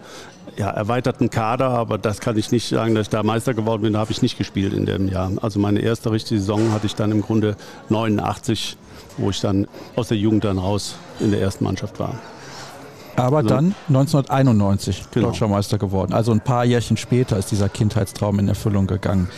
[0.55, 3.91] ja, erweiterten Kader, aber das kann ich nicht sagen, dass ich da Meister geworden bin.
[3.91, 5.33] Da habe ich nicht gespielt in dem Jahr.
[5.41, 7.57] Also meine erste richtige Saison hatte ich dann im Grunde
[7.89, 8.77] 89,
[9.17, 12.21] wo ich dann aus der Jugend dann raus in der ersten Mannschaft war.
[13.15, 15.27] Aber Also- dann 1991 Genau.
[15.27, 16.13] deutscher Meister geworden.
[16.13, 19.29] Also ein paar Jährchen später ist dieser Kindheitstraum in Erfüllung gegangen.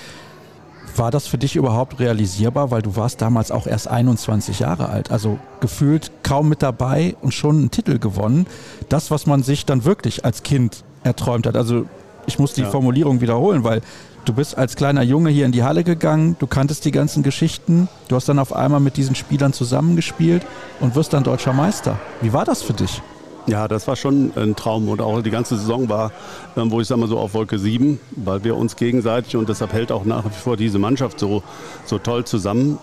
[0.98, 5.12] War das für dich überhaupt realisierbar, weil du warst damals auch erst 21 Jahre alt,
[5.12, 8.46] also gefühlt kaum mit dabei und schon einen Titel gewonnen.
[8.88, 11.58] Das, was man sich dann wirklich als Kind erträumt hat.
[11.58, 11.86] Also
[12.28, 12.70] ich muss die Ja.
[12.70, 13.82] Formulierung wiederholen, weil
[14.24, 17.90] du bist als kleiner Junge hier in die Halle gegangen, du kanntest die ganzen Geschichten,
[18.08, 20.44] du hast dann auf einmal mit diesen Spielern zusammengespielt
[20.80, 22.00] und wirst dann deutscher Meister.
[22.22, 23.02] Wie war das für dich?
[23.48, 26.12] Ja, das war schon ein Traum und auch die ganze Saison war,
[26.58, 29.72] ähm, wo ich sag mal so auf Wolke 7, weil wir uns gegenseitig und deshalb
[29.72, 31.44] hält auch nach wie vor diese Mannschaft so,
[31.86, 32.80] so toll zusammen,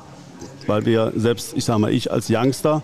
[0.69, 2.83] weil wir selbst, ich sag mal, ich als Youngster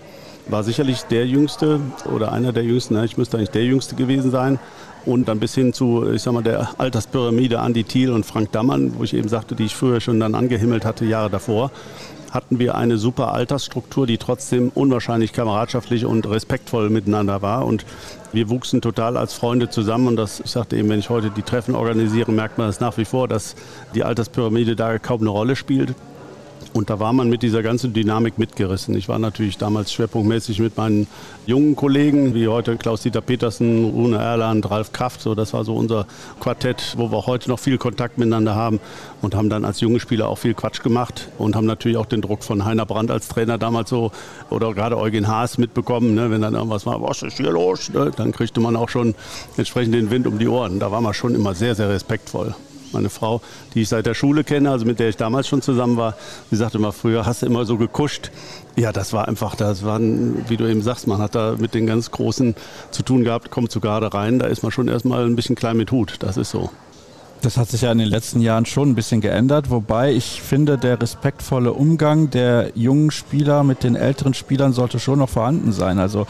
[0.49, 1.81] war sicherlich der Jüngste
[2.13, 3.05] oder einer der Jüngsten, ne?
[3.05, 4.59] ich müsste eigentlich der Jüngste gewesen sein.
[5.07, 8.99] Und dann bis hin zu, ich sag mal, der Alterspyramide Andi Thiel und Frank Dammann,
[8.99, 11.71] wo ich eben sagte, die ich früher schon dann angehimmelt hatte, Jahre davor,
[12.31, 17.67] hatten wir eine super Altersstruktur, die trotzdem unwahrscheinlich kameradschaftlich und respektvoll miteinander war.
[17.67, 17.85] Und
[18.33, 20.09] wir wuchsen total als Freunde zusammen.
[20.09, 22.97] Und das, ich sagte eben, wenn ich heute die Treffen organisiere, merkt man das nach
[22.99, 23.55] wie vor, dass
[23.95, 25.95] die Alterspyramide da kaum eine Rolle spielt.
[26.75, 28.95] Und da war man mit dieser ganzen Dynamik mitgerissen.
[28.95, 31.07] Ich war natürlich damals schwerpunktmäßig mit meinen
[31.47, 35.21] jungen Kollegen, wie heute Klaus-Dieter Petersen, Rune Erland, Ralf Kraft.
[35.21, 36.07] So, das war so unser
[36.41, 38.81] Quartett, wo wir heute noch viel Kontakt miteinander haben
[39.23, 42.21] und haben dann als junge Spieler auch viel Quatsch gemacht und haben natürlich auch den
[42.21, 44.13] Druck von Heiner Brandt als Trainer damals so
[44.51, 46.15] oder gerade Eugen Haas mitbekommen.
[46.15, 46.31] Ne?
[46.31, 47.91] Wenn dann irgendwas war, was ist hier los?
[47.91, 48.11] Ne?
[48.15, 49.15] Dann kriegte man auch schon
[49.57, 50.79] entsprechend den Wind um die Ohren.
[50.79, 52.55] Da war man schon immer sehr, sehr respektvoll.
[52.93, 53.41] Meine Frau,
[53.75, 56.15] die ich seit der Schule kenne, also mit der ich damals schon zusammen war,
[56.51, 58.31] die sagte immer, früher hast du immer so gekuscht.
[58.77, 61.87] Ja, das war einfach, das waren, wie du eben sagst, man hat da mit den
[61.87, 62.55] ganz Großen
[62.91, 65.77] zu tun gehabt, kommt so gerade rein, da ist man schon erstmal ein bisschen klein
[65.77, 66.71] mit Hut, das ist so.
[67.41, 70.77] Das hat sich ja in den letzten Jahren schon ein bisschen geändert, wobei ich finde,
[70.77, 76.01] der respektvolle Umgang der jungen Spieler mit den älteren Spielern sollte schon noch vorhanden sein.
[76.01, 76.27] Also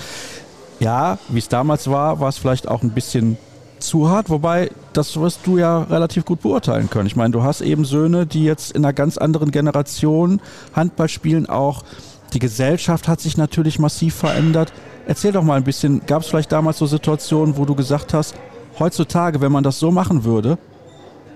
[0.81, 3.39] ja, wie es damals war, war es vielleicht auch ein bisschen
[3.81, 7.07] zu hart, wobei das wirst du ja relativ gut beurteilen können.
[7.07, 10.41] Ich meine, du hast eben Söhne, die jetzt in einer ganz anderen Generation
[10.75, 11.83] Handball spielen auch.
[12.33, 14.73] Die Gesellschaft hat sich natürlich massiv verändert.
[15.07, 18.35] Erzähl doch mal ein bisschen, gab es vielleicht damals so Situationen, wo du gesagt hast,
[18.79, 20.59] heutzutage, wenn man das so machen würde,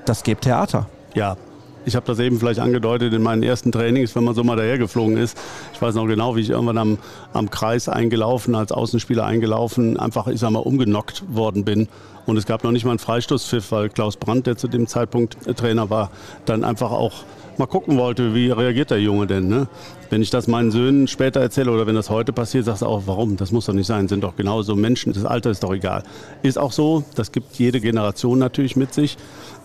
[0.05, 0.89] das gibt Theater.
[1.15, 1.37] Ja,
[1.85, 5.17] ich habe das eben vielleicht angedeutet in meinen ersten Trainings, wenn man so mal dahergeflogen
[5.17, 5.37] ist.
[5.73, 6.99] Ich weiß noch genau, wie ich irgendwann am,
[7.33, 11.89] am Kreis eingelaufen, als Außenspieler eingelaufen, einfach, ich sag mal, umgenockt worden bin.
[12.27, 15.37] Und es gab noch nicht mal einen Freistoßpfiff, weil Klaus Brandt, der zu dem Zeitpunkt
[15.57, 16.11] Trainer war,
[16.45, 17.25] dann einfach auch
[17.59, 19.49] mal gucken wollte, wie reagiert der Junge denn.
[19.49, 19.69] Ne?
[20.11, 23.03] Wenn ich das meinen Söhnen später erzähle oder wenn das heute passiert, sagst du auch,
[23.07, 23.37] warum?
[23.37, 24.09] Das muss doch nicht sein.
[24.09, 25.13] Sind doch genauso Menschen.
[25.13, 26.03] Das Alter ist doch egal.
[26.43, 27.05] Ist auch so.
[27.15, 29.17] Das gibt jede Generation natürlich mit sich.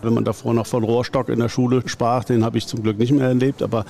[0.02, 2.98] Wenn man davor noch von Rohrstock in der Schule sprach, den habe ich zum Glück
[2.98, 3.62] nicht mehr erlebt.
[3.62, 3.84] Aber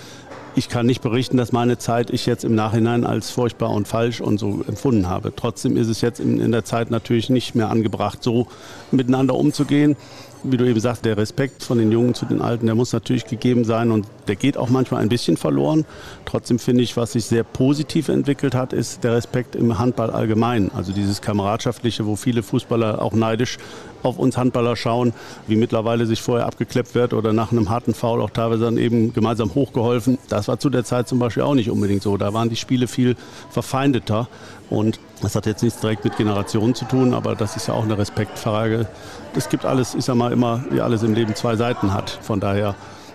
[0.58, 4.20] ich kann nicht berichten, dass meine Zeit ich jetzt im Nachhinein als furchtbar und falsch
[4.20, 5.32] und so empfunden habe.
[5.34, 8.48] Trotzdem ist es jetzt in, in der Zeit natürlich nicht mehr angebracht, so
[8.90, 9.96] miteinander umzugehen
[10.42, 13.26] wie du eben sagst, der Respekt von den Jungen zu den Alten, der muss natürlich
[13.26, 15.84] gegeben sein und der geht auch manchmal ein bisschen verloren.
[16.24, 20.70] Trotzdem finde ich, was sich sehr positiv entwickelt hat, ist der Respekt im Handball allgemein.
[20.74, 23.58] Also dieses Kameradschaftliche, wo viele Fußballer auch neidisch
[24.02, 25.12] auf uns Handballer schauen,
[25.46, 29.12] wie mittlerweile sich vorher abgekleppt wird oder nach einem harten Foul auch teilweise dann eben
[29.12, 30.18] gemeinsam hochgeholfen.
[30.28, 32.16] Das war zu der Zeit zum Beispiel auch nicht unbedingt so.
[32.16, 33.16] Da waren die Spiele viel
[33.50, 34.28] verfeindeter.
[34.70, 37.84] Und das hat jetzt nichts direkt mit Generationen zu tun, aber das ist ja auch
[37.84, 38.86] eine Respektfrage.
[39.34, 42.10] Es gibt alles, ich sag mal immer, wie alles im Leben zwei Seiten hat.
[42.22, 42.74] Von daher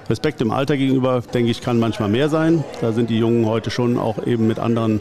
[0.09, 2.63] Respekt im Alter gegenüber, denke ich, kann manchmal mehr sein.
[2.81, 4.99] Da sind die Jungen heute schon auch eben mit anderen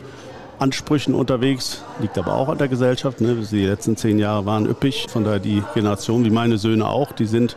[0.59, 1.83] Ansprüchen unterwegs.
[2.01, 3.21] Liegt aber auch an der Gesellschaft.
[3.21, 3.37] Ne?
[3.51, 5.07] Die letzten zehn Jahre waren üppig.
[5.09, 7.57] Von daher die Generation, wie meine Söhne auch, die sind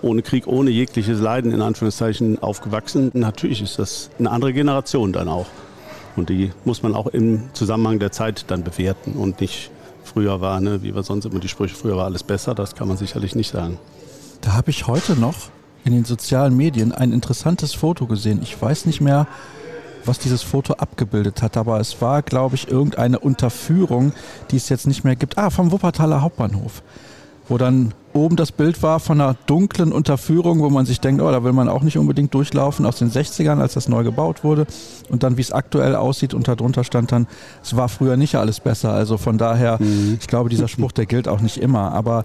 [0.00, 3.10] ohne Krieg, ohne jegliches Leiden in Anführungszeichen aufgewachsen.
[3.14, 5.46] Natürlich ist das eine andere Generation dann auch.
[6.16, 9.70] Und die muss man auch im Zusammenhang der Zeit dann bewerten und nicht
[10.04, 12.88] früher war, ne, wie wir sonst immer die Sprüche, früher war alles besser, das kann
[12.88, 13.78] man sicherlich nicht sagen.
[14.40, 15.34] Da habe ich heute noch
[15.84, 18.40] in den sozialen Medien ein interessantes Foto gesehen.
[18.42, 19.26] Ich weiß nicht mehr,
[20.04, 24.12] was dieses Foto abgebildet hat, aber es war, glaube ich, irgendeine Unterführung,
[24.50, 25.36] die es jetzt nicht mehr gibt.
[25.36, 26.82] Ah, vom Wuppertaler Hauptbahnhof
[27.48, 31.30] wo dann oben das Bild war von einer dunklen Unterführung, wo man sich denkt, oh,
[31.30, 34.66] da will man auch nicht unbedingt durchlaufen, aus den 60ern, als das neu gebaut wurde.
[35.10, 37.26] Und dann, wie es aktuell aussieht, und darunter stand dann,
[37.62, 38.92] es war früher nicht alles besser.
[38.92, 40.18] Also von daher, mhm.
[40.20, 41.92] ich glaube, dieser Spruch, der gilt auch nicht immer.
[41.92, 42.24] Aber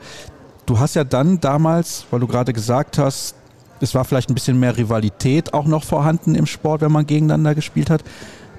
[0.66, 3.36] du hast ja dann damals, weil du gerade gesagt hast,
[3.82, 7.56] es war vielleicht ein bisschen mehr Rivalität auch noch vorhanden im Sport, wenn man gegeneinander
[7.56, 8.04] gespielt hat,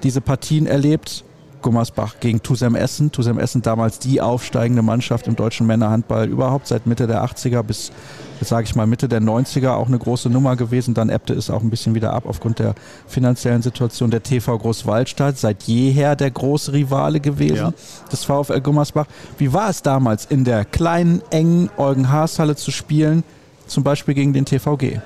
[0.03, 1.23] diese Partien erlebt
[1.63, 3.11] Gummersbach gegen Tusem Essen.
[3.11, 7.91] Tusem Essen damals die aufsteigende Mannschaft im deutschen Männerhandball überhaupt seit Mitte der 80er bis,
[8.39, 10.93] jetzt sage ich mal, Mitte der 90er auch eine große Nummer gewesen.
[10.93, 12.75] Dann ebbte es auch ein bisschen wieder ab aufgrund der
[13.07, 14.11] finanziellen Situation.
[14.11, 17.73] Der TV Großwaldstadt seit jeher der große Rivale gewesen ja.
[18.11, 19.07] des VfL Gummersbach.
[19.39, 23.23] Wie war es damals in der kleinen, engen Eugen-Haas-Halle zu spielen,
[23.65, 24.99] zum Beispiel gegen den TVG?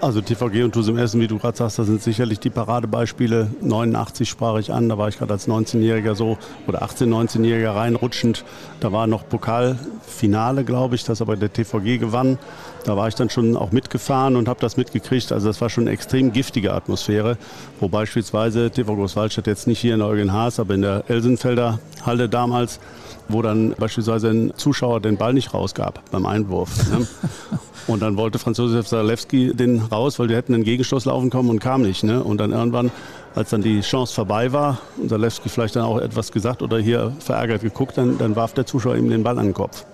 [0.00, 3.50] Also TVG und Tusem Essen, wie du gerade sagst, das sind sicherlich die Paradebeispiele.
[3.62, 8.44] 89 sprach ich an, da war ich gerade als 19-Jähriger so oder 18, 19-Jähriger reinrutschend.
[8.80, 12.38] Da war noch Pokalfinale, glaube ich, das aber der TVG gewann.
[12.84, 15.32] Da war ich dann schon auch mitgefahren und habe das mitgekriegt.
[15.32, 17.38] Also das war schon eine extrem giftige Atmosphäre,
[17.80, 22.28] wo beispielsweise TV Großwaldstadt jetzt nicht hier in Eugen Haas, aber in der Elsenfelder Halle
[22.28, 22.80] damals
[23.28, 26.70] wo dann beispielsweise ein Zuschauer den Ball nicht rausgab beim Einwurf.
[26.90, 27.06] Ne?
[27.86, 31.50] Und dann wollte Franz Josef Zalewski den raus, weil die hätten einen Gegenstoß laufen kommen
[31.50, 32.02] und kam nicht.
[32.02, 32.22] Ne?
[32.22, 32.90] Und dann irgendwann,
[33.34, 37.12] als dann die Chance vorbei war und Zalewski vielleicht dann auch etwas gesagt oder hier
[37.20, 39.84] verärgert geguckt, dann, dann warf der Zuschauer ihm den Ball an den Kopf.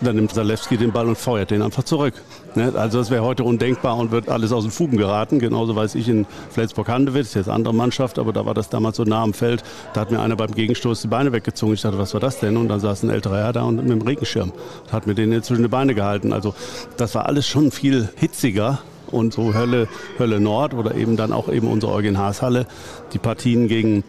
[0.00, 2.14] Dann nimmt Zalewski den Ball und feuert den einfach zurück.
[2.54, 2.72] Ne?
[2.74, 5.38] Also das wäre heute undenkbar und wird alles aus den Fugen geraten.
[5.38, 9.22] Genauso weiß ich in ist jetzt andere Mannschaft, aber da war das damals so nah
[9.22, 9.62] am Feld.
[9.94, 11.74] Da hat mir einer beim Gegenstoß die Beine weggezogen.
[11.74, 12.56] Ich dachte, was war das denn?
[12.56, 14.52] Und dann saß ein älterer Herr da und mit dem Regenschirm
[14.90, 16.32] hat mir den zwischen die Beine gehalten.
[16.32, 16.54] Also
[16.96, 18.78] das war alles schon viel hitziger
[19.10, 22.66] und so Hölle, Hölle Nord oder eben dann auch eben unsere Eugen Haas Halle.
[23.12, 24.04] Die Partien gegen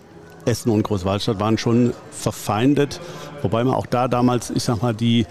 [0.46, 3.00] Essen und Großwaldstadt waren schon verfeindet,
[3.42, 5.26] wobei man auch da damals, ich sag mal, die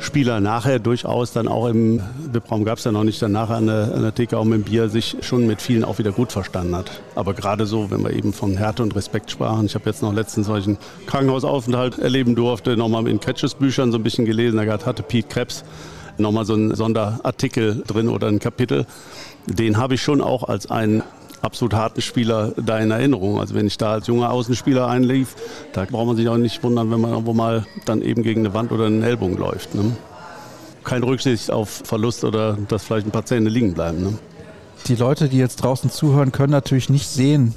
[0.00, 2.00] Spieler nachher durchaus dann auch im
[2.32, 4.54] VIP-Raum gab es ja noch nicht, dann nachher an der, an der Theke auch mit
[4.54, 6.90] dem Bier sich schon mit vielen auch wieder gut verstanden hat.
[7.14, 10.14] Aber gerade so, wenn wir eben von Härte und Respekt sprachen, ich habe jetzt noch
[10.14, 15.02] letztens solchen Krankenhausaufenthalt erleben durfte, nochmal in Catches Büchern so ein bisschen gelesen, da hatte
[15.02, 15.64] Pete Krebs
[16.16, 18.86] nochmal so einen Sonderartikel drin oder ein Kapitel.
[19.46, 21.02] Den habe ich schon auch als einen
[21.42, 23.40] absolut harten Spieler da in Erinnerung.
[23.40, 25.36] Also wenn ich da als junger Außenspieler einlief,
[25.72, 28.54] da braucht man sich auch nicht wundern, wenn man irgendwo mal dann eben gegen eine
[28.54, 29.74] Wand oder einen Ellbogen läuft.
[29.74, 29.96] Ne?
[30.84, 34.02] Keine Rücksicht auf Verlust oder dass vielleicht ein paar Zähne liegen bleiben.
[34.02, 34.18] Ne?
[34.86, 37.54] die Leute, die jetzt draußen zuhören, können natürlich nicht sehen,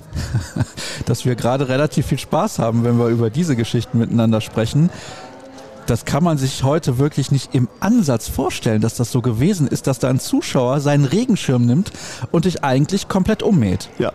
[1.05, 4.89] dass wir gerade relativ viel Spaß haben, wenn wir über diese Geschichten miteinander sprechen
[5.85, 9.87] das kann man sich heute wirklich nicht im Ansatz vorstellen, dass das so gewesen ist,
[9.87, 11.91] dass da ein Zuschauer seinen Regenschirm nimmt
[12.31, 13.89] und dich eigentlich komplett ummäht.
[13.99, 14.11] Ja,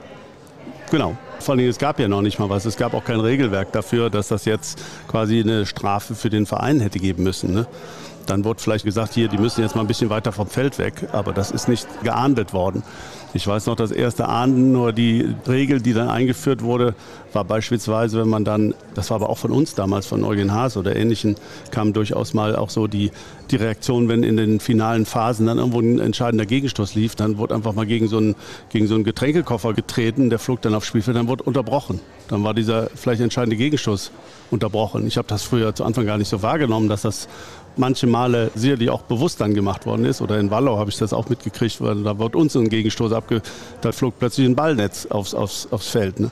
[0.91, 1.17] genau.
[1.41, 2.65] Vor allem, es gab ja noch nicht mal was.
[2.65, 6.81] Es gab auch kein Regelwerk dafür, dass das jetzt quasi eine Strafe für den Verein
[6.81, 7.55] hätte geben müssen.
[7.55, 7.67] Ne?
[8.29, 11.09] Dann wurde vielleicht gesagt, hier, die müssen jetzt mal ein bisschen weiter vom Feld weg,
[11.13, 12.83] aber das ist nicht geahndet worden.
[13.33, 16.95] Ich weiß noch, das erste Ahnden, nur die Regel, die dann eingeführt wurde,
[17.33, 20.77] war beispielsweise, wenn man dann, das war aber auch von uns damals, von Eugen Haas
[20.77, 21.37] oder Ähnlichen,
[21.71, 23.11] kam durchaus mal auch so die,
[23.51, 27.55] die Reaktion, wenn in den finalen Phasen dann irgendwo ein entscheidender Gegenstoß lief, dann wurde
[27.55, 28.35] einfach mal gegen so einen,
[28.71, 32.01] gegen so einen Getränkekoffer getreten, der flog dann aufs Spielfeld, dann wurde unterbrochen.
[32.29, 34.11] Dann war dieser vielleicht entscheidende Gegenstoß
[34.51, 35.07] unterbrochen.
[35.07, 37.29] Ich habe das früher zu Anfang gar nicht so wahrgenommen, dass das
[37.79, 40.21] manche Male sicherlich auch bewusst dann gemacht worden ist.
[40.21, 43.43] Oder in Wallau habe ich das auch mitgekriegt, weil da wird uns ein Gegenstoß abge...
[43.81, 46.21] Da flog plötzlich ein Ballnetz aufs, aufs, aufs Feld.
[46.21, 46.31] Ne?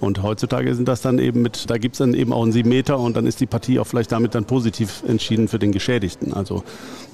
[0.00, 2.68] Und heutzutage sind das dann eben mit, da gibt es dann eben auch einen 7
[2.68, 6.34] Meter und dann ist die Partie auch vielleicht damit dann positiv entschieden für den Geschädigten.
[6.34, 6.64] Also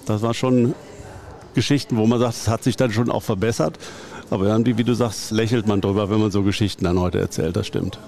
[0.07, 0.75] das war schon
[1.55, 3.79] Geschichten, wo man sagt, es hat sich dann schon auch verbessert.
[4.31, 7.55] Aber irgendwie, wie du sagst, lächelt man drüber, wenn man so Geschichten dann heute erzählt,
[7.55, 7.99] das stimmt.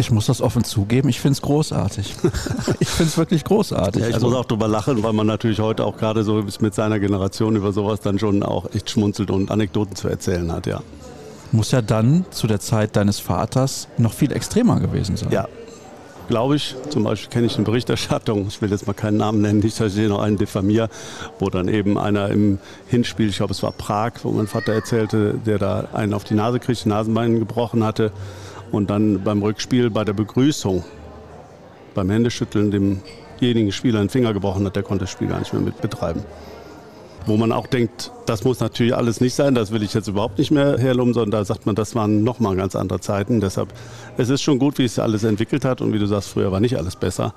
[0.00, 2.14] Ich muss das offen zugeben, ich finde es großartig.
[2.80, 4.00] ich finde es wirklich großartig.
[4.00, 6.74] Ja, ich also, muss auch drüber lachen, weil man natürlich heute auch gerade so mit
[6.74, 10.80] seiner Generation über sowas dann schon auch echt schmunzelt und Anekdoten zu erzählen hat, ja.
[11.52, 15.32] Muss ja dann zu der Zeit deines Vaters noch viel extremer gewesen sein.
[15.32, 15.48] Ja,
[16.28, 16.76] glaube ich.
[16.88, 19.92] Zum Beispiel kenne ich eine Berichterstattung, ich will jetzt mal keinen Namen nennen, nicht, dass
[19.92, 20.88] ich hier noch einen diffamiere,
[21.38, 25.34] wo dann eben einer im Hinspiel, ich glaube es war Prag, wo mein Vater erzählte,
[25.44, 28.12] der da einen auf die Nase kriegt, Nasenbein gebrochen hatte
[28.72, 30.84] und dann beim Rückspiel bei der Begrüßung,
[31.94, 35.62] beim Händeschütteln demjenigen Spieler einen Finger gebrochen hat, der konnte das Spiel gar nicht mehr
[35.62, 36.22] mit betreiben
[37.26, 40.38] wo man auch denkt, das muss natürlich alles nicht sein, das will ich jetzt überhaupt
[40.38, 43.40] nicht mehr herloben, sondern da sagt man, das waren nochmal ganz andere Zeiten.
[43.40, 43.72] Deshalb,
[44.16, 46.60] es ist schon gut, wie es alles entwickelt hat und wie du sagst, früher war
[46.60, 47.34] nicht alles besser.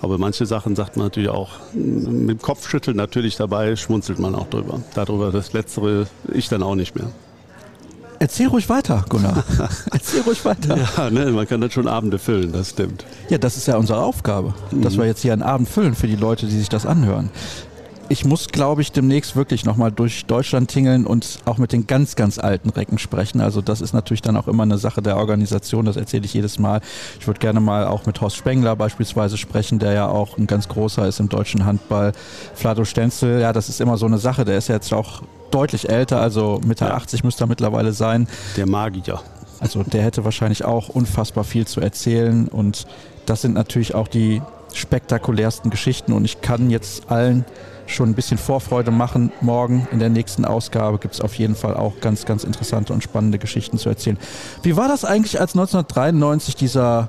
[0.00, 4.48] Aber manche Sachen sagt man natürlich auch mit dem Kopfschütteln natürlich dabei, schmunzelt man auch
[4.48, 4.80] drüber.
[4.94, 7.10] Darüber das Letztere ich dann auch nicht mehr.
[8.18, 9.44] Erzähl ruhig weiter, Gunnar.
[9.90, 10.76] Erzähl ruhig weiter.
[10.76, 13.04] Ja, ne, man kann dann schon Abende füllen, das stimmt.
[13.28, 15.00] Ja, das ist ja unsere Aufgabe, dass mhm.
[15.00, 17.30] wir jetzt hier einen Abend füllen für die Leute, die sich das anhören
[18.08, 22.16] ich muss, glaube ich, demnächst wirklich nochmal durch Deutschland tingeln und auch mit den ganz,
[22.16, 23.40] ganz alten Recken sprechen.
[23.40, 26.58] Also das ist natürlich dann auch immer eine Sache der Organisation, das erzähle ich jedes
[26.58, 26.80] Mal.
[27.18, 30.68] Ich würde gerne mal auch mit Horst Spengler beispielsweise sprechen, der ja auch ein ganz
[30.68, 32.12] großer ist im deutschen Handball.
[32.54, 35.88] Flado Stenzel, ja, das ist immer so eine Sache, der ist ja jetzt auch deutlich
[35.88, 36.94] älter, also Mitte ja.
[36.94, 38.28] 80 müsste er mittlerweile sein.
[38.56, 39.20] Der Magier.
[39.60, 42.86] Also der hätte wahrscheinlich auch unfassbar viel zu erzählen und
[43.24, 44.42] das sind natürlich auch die
[44.74, 47.44] spektakulärsten Geschichten und ich kann jetzt allen
[47.86, 49.32] schon ein bisschen Vorfreude machen.
[49.40, 53.02] Morgen in der nächsten Ausgabe gibt es auf jeden Fall auch ganz, ganz interessante und
[53.02, 54.18] spannende Geschichten zu erzählen.
[54.62, 57.08] Wie war das eigentlich, als 1993 dieser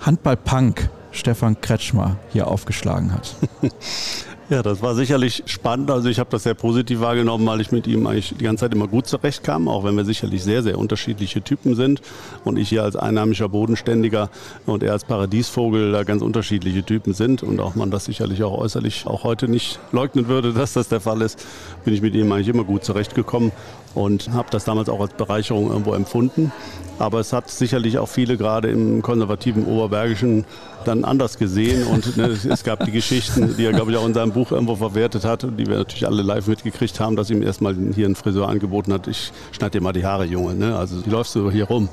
[0.00, 3.34] Handball-Punk Stefan Kretschmer hier aufgeschlagen hat?
[4.50, 5.90] Ja, das war sicherlich spannend.
[5.90, 8.74] Also ich habe das sehr positiv wahrgenommen, weil ich mit ihm eigentlich die ganze Zeit
[8.74, 12.02] immer gut zurechtkam, auch wenn wir sicherlich sehr, sehr unterschiedliche Typen sind.
[12.44, 14.28] Und ich hier als einheimischer Bodenständiger
[14.66, 17.42] und er als Paradiesvogel da ganz unterschiedliche Typen sind.
[17.42, 21.00] Und auch man das sicherlich auch äußerlich auch heute nicht leugnen würde, dass das der
[21.00, 21.42] Fall ist,
[21.86, 23.50] bin ich mit ihm eigentlich immer gut zurechtgekommen
[23.94, 26.52] und habe das damals auch als Bereicherung irgendwo empfunden.
[26.98, 30.44] Aber es hat sicherlich auch viele gerade im konservativen Oberbergischen
[30.84, 31.86] dann anders gesehen.
[31.86, 34.76] Und ne, es gab die Geschichten, die er, glaube ich, auch in seinem Buch irgendwo
[34.76, 38.48] verwertet hat, die wir natürlich alle live mitgekriegt haben, dass ihm erstmal hier ein Friseur
[38.48, 40.54] angeboten hat, ich schneide dir mal die Haare, Junge.
[40.54, 40.76] Ne?
[40.76, 41.88] Also wie läufst du hier rum?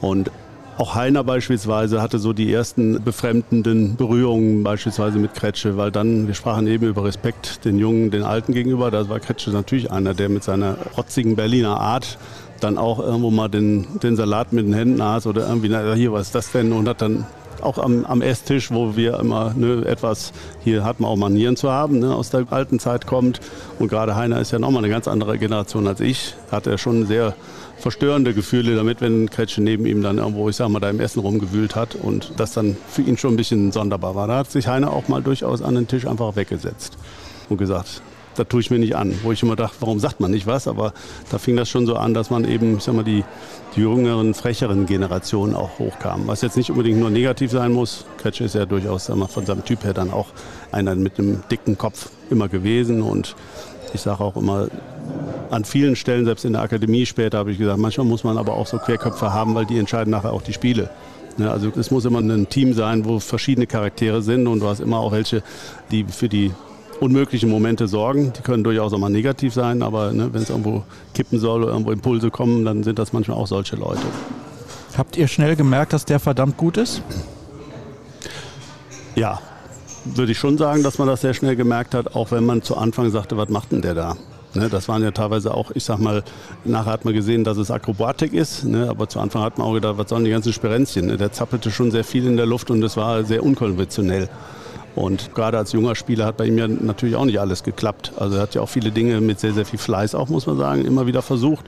[0.00, 0.30] Und
[0.78, 6.34] auch Heiner beispielsweise hatte so die ersten befremdenden Berührungen beispielsweise mit Kretsche, weil dann, wir
[6.34, 10.28] sprachen eben über Respekt den Jungen, den Alten gegenüber, da war Kretsche natürlich einer, der
[10.28, 12.18] mit seiner rotzigen Berliner Art
[12.60, 16.12] dann auch irgendwo mal den, den Salat mit den Händen aß oder irgendwie, na, hier,
[16.12, 16.72] was ist das denn?
[16.72, 17.24] Und hat dann
[17.62, 20.32] auch am, am Esstisch, wo wir immer ne, etwas,
[20.64, 23.40] hier hat man auch Manieren zu haben, ne, aus der alten Zeit kommt.
[23.78, 26.34] Und gerade Heiner ist ja nochmal eine ganz andere Generation als ich.
[26.50, 27.34] Hat er schon sehr
[27.78, 31.20] verstörende Gefühle damit, wenn Kretsche neben ihm dann irgendwo, ich sag mal, da im Essen
[31.20, 34.26] rumgewühlt hat und das dann für ihn schon ein bisschen sonderbar war.
[34.26, 36.96] Da hat sich Heiner auch mal durchaus an den Tisch einfach weggesetzt
[37.48, 38.02] und gesagt,
[38.36, 39.18] da tue ich mir nicht an.
[39.22, 40.68] Wo ich immer dachte, warum sagt man nicht was?
[40.68, 40.92] Aber
[41.30, 43.24] da fing das schon so an, dass man eben, ich sag mal, die,
[43.74, 46.26] die jüngeren, frecheren Generationen auch hochkamen.
[46.26, 48.04] Was jetzt nicht unbedingt nur negativ sein muss.
[48.18, 50.28] Kretsche ist ja durchaus sag mal, von seinem Typ her dann auch
[50.72, 53.02] einer mit einem dicken Kopf immer gewesen.
[53.02, 53.34] Und
[53.94, 54.68] ich sage auch immer,
[55.50, 58.54] an vielen Stellen, selbst in der Akademie später, habe ich gesagt, manchmal muss man aber
[58.54, 60.90] auch so Querköpfe haben, weil die entscheiden nachher auch die Spiele.
[61.38, 65.00] Also es muss immer ein Team sein, wo verschiedene Charaktere sind und du hast immer
[65.00, 65.42] auch welche,
[65.90, 66.52] die für die
[67.00, 68.32] unmöglichen Momente sorgen.
[68.36, 71.72] Die können durchaus auch mal negativ sein, aber ne, wenn es irgendwo kippen soll oder
[71.72, 74.02] irgendwo Impulse kommen, dann sind das manchmal auch solche Leute.
[74.96, 77.02] Habt ihr schnell gemerkt, dass der verdammt gut ist?
[79.14, 79.40] Ja,
[80.04, 82.76] würde ich schon sagen, dass man das sehr schnell gemerkt hat, auch wenn man zu
[82.76, 84.16] Anfang sagte, was macht denn der da?
[84.54, 86.22] Ne, das waren ja teilweise auch, ich sag mal,
[86.64, 89.74] nachher hat man gesehen, dass es Akrobatik ist, ne, aber zu Anfang hat man auch
[89.74, 91.06] gedacht, was sollen die ganzen Sperenzchen?
[91.06, 91.16] Ne?
[91.18, 94.30] Der zappelte schon sehr viel in der Luft und es war sehr unkonventionell.
[94.96, 98.12] Und gerade als junger Spieler hat bei ihm ja natürlich auch nicht alles geklappt.
[98.16, 100.56] Also er hat ja auch viele Dinge mit sehr, sehr viel Fleiß auch, muss man
[100.56, 101.66] sagen, immer wieder versucht.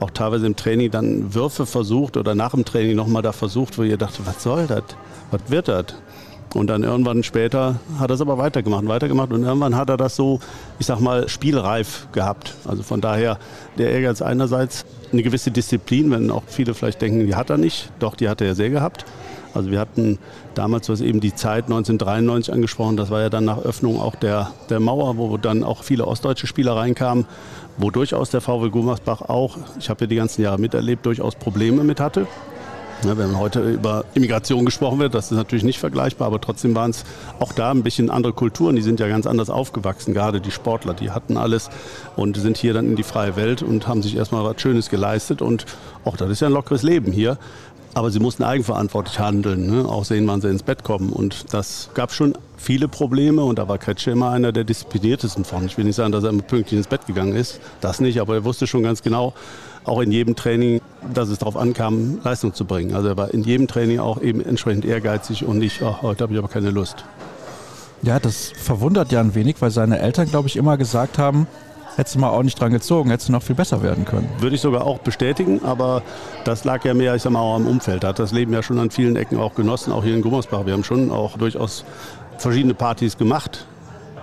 [0.00, 3.82] Auch teilweise im Training dann Würfe versucht oder nach dem Training nochmal da versucht, wo
[3.82, 4.84] ihr dachte, was soll das?
[5.30, 5.94] Was wird das?
[6.54, 10.16] Und dann irgendwann später hat er es aber weitergemacht, weitergemacht und irgendwann hat er das
[10.16, 10.40] so,
[10.78, 12.54] ich sag mal, spielreif gehabt.
[12.66, 13.38] Also von daher
[13.78, 17.92] der Ehrgeiz einerseits eine gewisse Disziplin, wenn auch viele vielleicht denken, die hat er nicht.
[18.00, 19.04] Doch, die hat er ja sehr gehabt.
[19.54, 20.18] Also wir hatten
[20.54, 24.52] damals, was eben die Zeit 1993 angesprochen, das war ja dann nach Öffnung auch der,
[24.68, 27.26] der Mauer, wo dann auch viele ostdeutsche Spieler reinkamen,
[27.76, 31.84] wo durchaus der VW Gummersbach auch, ich habe ja die ganzen Jahre miterlebt, durchaus Probleme
[31.84, 32.26] mit hatte.
[33.04, 36.90] Ja, wenn heute über Immigration gesprochen wird, das ist natürlich nicht vergleichbar, aber trotzdem waren
[36.90, 37.04] es
[37.38, 38.76] auch da ein bisschen andere Kulturen.
[38.76, 41.70] Die sind ja ganz anders aufgewachsen, gerade die Sportler, die hatten alles
[42.16, 45.40] und sind hier dann in die freie Welt und haben sich erstmal was Schönes geleistet.
[45.40, 45.64] Und
[46.04, 47.38] auch das ist ja ein lockeres Leben hier.
[47.92, 49.88] Aber sie mussten eigenverantwortlich handeln, ne?
[49.88, 51.10] auch sehen, wann sie ins Bett kommen.
[51.10, 55.66] Und das gab schon viele Probleme und da war Kretsche immer einer der diszipliniertesten von.
[55.66, 58.34] Ich will nicht sagen, dass er immer pünktlich ins Bett gegangen ist, das nicht, aber
[58.34, 59.34] er wusste schon ganz genau,
[59.84, 60.80] auch in jedem Training,
[61.14, 62.94] dass es darauf ankam, Leistung zu bringen.
[62.94, 66.34] Also er war in jedem Training auch eben entsprechend ehrgeizig und nicht, ach, heute habe
[66.34, 67.04] ich aber keine Lust.
[68.02, 71.46] Ja, das verwundert ja ein wenig, weil seine Eltern, glaube ich, immer gesagt haben,
[72.00, 74.26] hättest du mal auch nicht dran gezogen, hättest du noch viel besser werden können.
[74.38, 76.02] Würde ich sogar auch bestätigen, aber
[76.44, 78.04] das lag ja mehr, ich sag mal, auch am Umfeld.
[78.04, 80.64] Er hat das Leben ja schon an vielen Ecken auch genossen, auch hier in Gummersbach.
[80.64, 81.84] Wir haben schon auch durchaus
[82.38, 83.66] verschiedene Partys gemacht.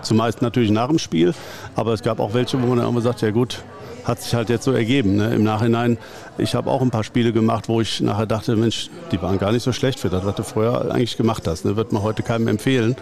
[0.01, 1.35] Zumeist natürlich nach dem Spiel,
[1.75, 3.63] aber es gab auch welche, wo man dann immer sagt, ja gut,
[4.05, 5.15] hat sich halt jetzt so ergeben.
[5.15, 5.35] Ne?
[5.35, 5.99] Im Nachhinein,
[6.39, 9.51] ich habe auch ein paar Spiele gemacht, wo ich nachher dachte, Mensch, die waren gar
[9.51, 11.65] nicht so schlecht für das, was du vorher eigentlich gemacht hast.
[11.65, 11.75] Ne?
[11.75, 12.95] Wird man heute keinem empfehlen.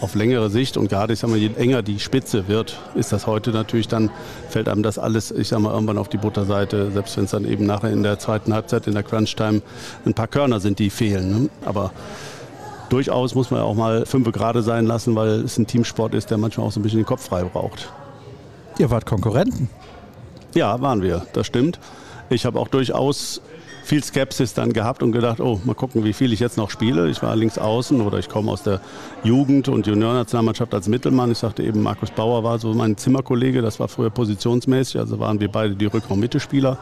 [0.00, 3.26] Auf längere Sicht und gerade, ich sag mal, je enger die Spitze wird, ist das
[3.26, 4.10] heute natürlich dann,
[4.48, 7.44] fällt einem das alles, ich sag mal, irgendwann auf die Butterseite, selbst wenn es dann
[7.44, 9.60] eben nachher in der zweiten Halbzeit, in der Crunch-Time,
[10.06, 11.42] ein paar Körner sind, die fehlen.
[11.42, 11.50] Ne?
[11.66, 11.92] Aber
[12.88, 16.38] durchaus muss man auch mal fünf gerade sein lassen, weil es ein Teamsport ist, der
[16.38, 17.92] manchmal auch so ein bisschen den Kopf frei braucht.
[18.78, 19.68] Ihr wart Konkurrenten.
[20.54, 21.78] Ja, waren wir, das stimmt.
[22.30, 23.42] Ich habe auch durchaus
[23.82, 27.08] viel Skepsis dann gehabt und gedacht, oh, mal gucken, wie viel ich jetzt noch spiele.
[27.08, 28.80] Ich war links außen oder ich komme aus der
[29.24, 31.30] Jugend- und Juniornationalmannschaft als Mittelmann.
[31.30, 35.40] Ich sagte eben, Markus Bauer war so mein Zimmerkollege, das war früher positionsmäßig, also waren
[35.40, 36.78] wir beide die Rückraum-Mitte-Spieler.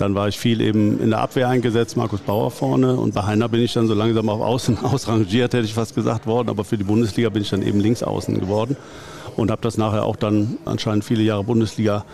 [0.00, 2.96] Dann war ich viel eben in der Abwehr eingesetzt, Markus Bauer vorne.
[2.96, 6.26] Und bei Heiner bin ich dann so langsam auf Außen ausrangiert, hätte ich fast gesagt
[6.26, 6.48] worden.
[6.48, 8.78] Aber für die Bundesliga bin ich dann eben links außen geworden.
[9.36, 12.04] Und habe das nachher auch dann anscheinend viele Jahre Bundesliga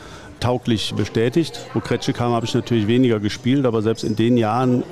[0.47, 1.59] tauglich bestätigt.
[1.75, 4.85] Wo Kretsche kam, habe ich natürlich weniger gespielt, aber selbst in den Jahren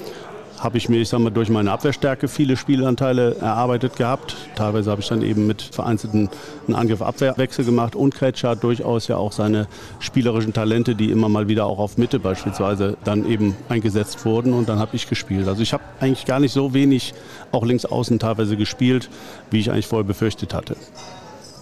[0.59, 4.35] habe ich mir, ich sag mal, durch meine Abwehrstärke viele Spielanteile erarbeitet gehabt.
[4.57, 6.29] Teilweise habe ich dann eben mit vereinzelten
[6.73, 9.69] Angriff-Abwehrwechsel gemacht und Kretsche hat durchaus ja auch seine
[10.01, 14.69] spielerischen Talente, die immer mal wieder auch auf Mitte beispielsweise dann eben eingesetzt wurden und
[14.69, 15.47] dann habe ich gespielt.
[15.47, 17.15] Also ich habe eigentlich gar nicht so wenig
[17.53, 19.09] auch links außen teilweise gespielt,
[19.53, 20.75] wie ich eigentlich vorher befürchtet hatte.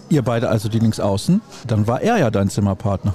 [0.09, 3.13] Ihr beide also die links außen, dann war er ja dein Zimmerpartner.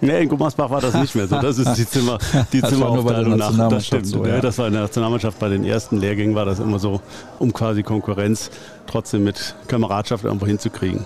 [0.00, 1.40] Nee, in Gummersbach war das nicht mehr so.
[1.40, 2.18] Das ist die Zimmer,
[2.52, 3.68] die Zimmeraufteilung nach.
[3.68, 4.06] Das stimmt.
[4.06, 4.40] So, ja.
[4.40, 7.00] Das war in der Nationalmannschaft bei den ersten Lehrgängen war das immer so,
[7.38, 8.50] um quasi Konkurrenz
[8.86, 11.04] trotzdem mit Kameradschaft irgendwo hinzukriegen.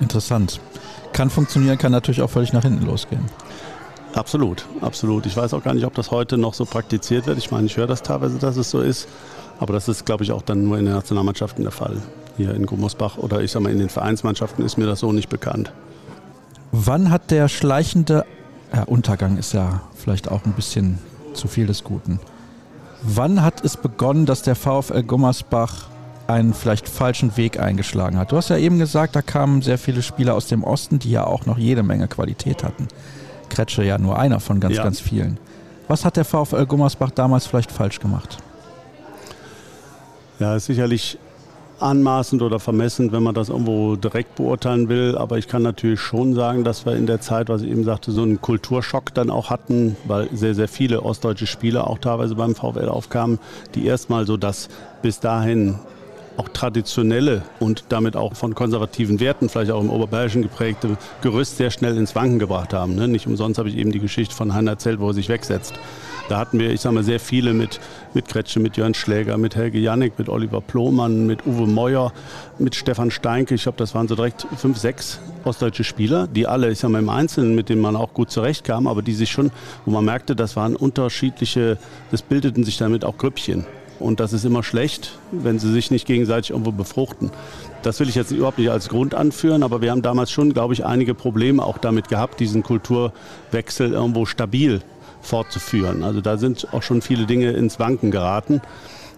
[0.00, 0.60] Interessant.
[1.12, 3.24] Kann funktionieren, kann natürlich auch völlig nach hinten losgehen.
[4.14, 5.26] Absolut, absolut.
[5.26, 7.38] Ich weiß auch gar nicht, ob das heute noch so praktiziert wird.
[7.38, 9.08] Ich meine, ich höre das teilweise, dass es so ist.
[9.60, 11.98] Aber das ist, glaube ich, auch dann nur in den Nationalmannschaften der Fall.
[12.36, 15.28] Hier in Gummersbach oder ich sage mal in den Vereinsmannschaften ist mir das so nicht
[15.28, 15.70] bekannt.
[16.72, 18.24] Wann hat der schleichende
[18.72, 20.98] ja, Untergang ist ja vielleicht auch ein bisschen
[21.34, 22.20] zu viel des Guten.
[23.02, 25.88] Wann hat es begonnen, dass der VfL Gummersbach
[26.26, 28.30] einen vielleicht falschen Weg eingeschlagen hat?
[28.30, 31.24] Du hast ja eben gesagt, da kamen sehr viele Spieler aus dem Osten, die ja
[31.24, 32.88] auch noch jede Menge Qualität hatten.
[33.48, 34.84] Kretsche ja nur einer von ganz, ja.
[34.84, 35.38] ganz vielen.
[35.88, 38.38] Was hat der VfL Gummersbach damals vielleicht falsch gemacht?
[40.38, 41.18] Ja, sicherlich
[41.82, 45.16] anmaßend oder vermessend, wenn man das irgendwo direkt beurteilen will.
[45.16, 48.12] Aber ich kann natürlich schon sagen, dass wir in der Zeit, was ich eben sagte,
[48.12, 52.54] so einen Kulturschock dann auch hatten, weil sehr, sehr viele ostdeutsche Spieler auch teilweise beim
[52.54, 53.38] VfL aufkamen,
[53.74, 54.68] die erstmal so das
[55.02, 55.78] bis dahin
[56.36, 61.70] auch traditionelle und damit auch von konservativen Werten, vielleicht auch im Oberbayerischen geprägte Gerüst sehr
[61.70, 62.94] schnell ins Wanken gebracht haben.
[62.94, 63.08] Ne?
[63.08, 65.74] Nicht umsonst habe ich eben die Geschichte von Heiner erzählt, wo er sich wegsetzt.
[66.30, 67.80] Da hatten wir, ich sage mal, sehr viele mit,
[68.14, 72.12] mit Kretsche, mit Jörn Schläger, mit Helge Jannik, mit Oliver Plohmann, mit Uwe Meuer,
[72.56, 73.56] mit Stefan Steinke.
[73.56, 77.00] Ich glaube, das waren so direkt fünf, sechs ostdeutsche Spieler, die alle, ich sage mal,
[77.00, 79.50] im Einzelnen, mit denen man auch gut zurechtkam, aber die sich schon,
[79.84, 81.78] wo man merkte, das waren unterschiedliche,
[82.12, 83.66] das bildeten sich damit auch Grüppchen.
[83.98, 87.32] Und das ist immer schlecht, wenn sie sich nicht gegenseitig irgendwo befruchten.
[87.82, 90.74] Das will ich jetzt überhaupt nicht als Grund anführen, aber wir haben damals schon, glaube
[90.74, 94.80] ich, einige Probleme auch damit gehabt, diesen Kulturwechsel irgendwo stabil
[95.20, 96.02] fortzuführen.
[96.02, 98.60] Also da sind auch schon viele Dinge ins Wanken geraten.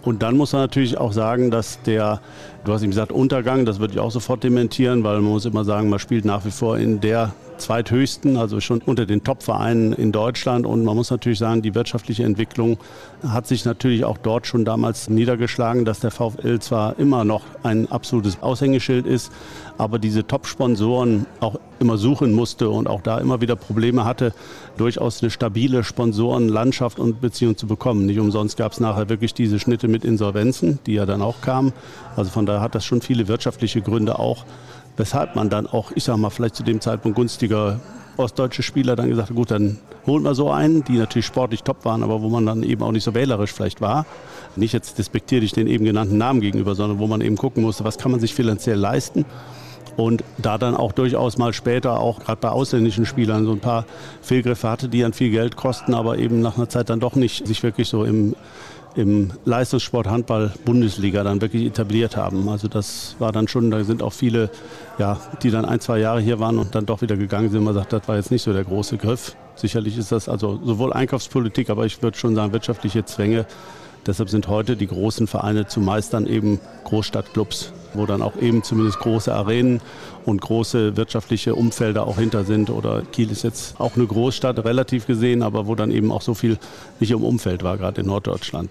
[0.02, 2.20] Und dann muss man natürlich auch sagen, dass der,
[2.64, 5.64] du hast ihm gesagt, Untergang, das würde ich auch sofort dementieren, weil man muss immer
[5.64, 7.32] sagen, man spielt nach wie vor in der
[7.62, 10.66] zweithöchsten, also schon unter den Top-Vereinen in Deutschland.
[10.66, 12.78] Und man muss natürlich sagen, die wirtschaftliche Entwicklung
[13.26, 17.90] hat sich natürlich auch dort schon damals niedergeschlagen, dass der VfL zwar immer noch ein
[17.90, 19.32] absolutes Aushängeschild ist,
[19.78, 24.32] aber diese Top-Sponsoren auch immer suchen musste und auch da immer wieder Probleme hatte,
[24.76, 28.06] durchaus eine stabile Sponsorenlandschaft und Beziehung zu bekommen.
[28.06, 31.72] Nicht umsonst gab es nachher wirklich diese Schnitte mit Insolvenzen, die ja dann auch kamen.
[32.16, 34.44] Also von daher hat das schon viele wirtschaftliche Gründe auch
[34.96, 37.80] weshalb man dann auch, ich sag mal, vielleicht zu dem Zeitpunkt günstiger
[38.16, 41.84] ostdeutsche Spieler dann gesagt hat, gut, dann holen wir so einen, die natürlich sportlich top
[41.84, 44.04] waren, aber wo man dann eben auch nicht so wählerisch vielleicht war.
[44.56, 47.84] Nicht jetzt despektiere ich den eben genannten Namen gegenüber, sondern wo man eben gucken musste,
[47.84, 49.24] was kann man sich finanziell leisten.
[49.96, 53.84] Und da dann auch durchaus mal später, auch gerade bei ausländischen Spielern, so ein paar
[54.22, 57.46] Fehlgriffe hatte, die dann viel Geld kosten, aber eben nach einer Zeit dann doch nicht
[57.46, 58.34] sich wirklich so im
[58.94, 62.48] im Leistungssport Handball Bundesliga dann wirklich etabliert haben.
[62.48, 64.50] Also das war dann schon, da sind auch viele,
[64.98, 67.64] ja, die dann ein, zwei Jahre hier waren und dann doch wieder gegangen sind.
[67.64, 69.36] Man sagt, das war jetzt nicht so der große Griff.
[69.54, 73.46] Sicherlich ist das also sowohl Einkaufspolitik, aber ich würde schon sagen wirtschaftliche Zwänge.
[74.06, 78.98] Deshalb sind heute die großen Vereine zumeist dann eben Großstadtclubs wo dann auch eben zumindest
[79.00, 79.80] große Arenen
[80.24, 82.70] und große wirtschaftliche Umfelder auch hinter sind.
[82.70, 86.34] Oder Kiel ist jetzt auch eine Großstadt relativ gesehen, aber wo dann eben auch so
[86.34, 86.58] viel
[87.00, 88.70] nicht im Umfeld war, gerade in Norddeutschland.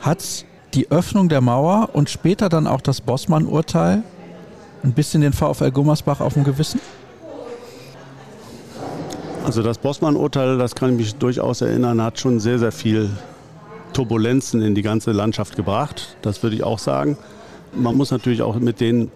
[0.00, 0.44] Hat
[0.74, 4.02] die Öffnung der Mauer und später dann auch das Bossmann-Urteil
[4.82, 6.80] ein bisschen den VfL Gummersbach auf dem Gewissen?
[9.44, 13.10] Also das Bossmann-Urteil, das kann ich mich durchaus erinnern, hat schon sehr, sehr viel
[13.92, 16.16] Turbulenzen in die ganze Landschaft gebracht.
[16.22, 17.16] Das würde ich auch sagen.
[17.74, 19.10] Man muss natürlich auch mit den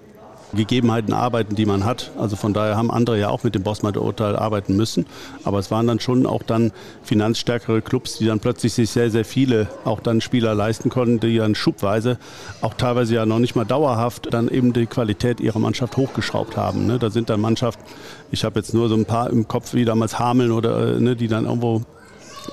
[0.54, 2.10] Gegebenheiten arbeiten, die man hat.
[2.18, 5.06] Also von daher haben andere ja auch mit dem Bossmann-Urteil arbeiten müssen.
[5.44, 6.72] Aber es waren dann schon auch dann
[7.02, 11.36] finanzstärkere Clubs, die dann plötzlich sich sehr, sehr viele auch dann Spieler leisten konnten, die
[11.36, 12.18] dann schubweise,
[12.60, 16.86] auch teilweise ja noch nicht mal dauerhaft, dann eben die Qualität ihrer Mannschaft hochgeschraubt haben.
[16.86, 16.98] Ne?
[16.98, 17.82] Da sind dann Mannschaften,
[18.30, 21.16] ich habe jetzt nur so ein paar im Kopf, wie damals Hameln oder äh, ne,
[21.16, 21.82] die dann irgendwo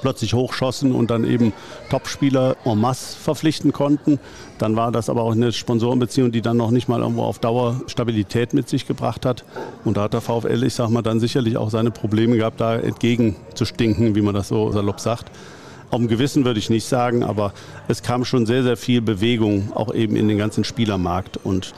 [0.02, 1.54] plötzlich hochschossen und dann eben
[1.90, 4.20] Topspieler en masse verpflichten konnten.
[4.58, 7.82] Dann war das aber auch eine Sponsorenbeziehung, die dann noch nicht mal irgendwo auf Dauer
[7.88, 9.44] Stabilität mit sich gebracht hat.
[9.84, 12.76] Und da hat der VfL, ich sag mal, dann sicherlich auch seine Probleme gehabt, da
[12.76, 15.32] entgegenzustinken, wie man das so salopp sagt.
[15.92, 17.54] Auf dem Gewissen würde ich nicht sagen, aber
[17.88, 21.38] es kam schon sehr, sehr viel Bewegung auch eben in den ganzen Spielermarkt.
[21.44, 21.74] Und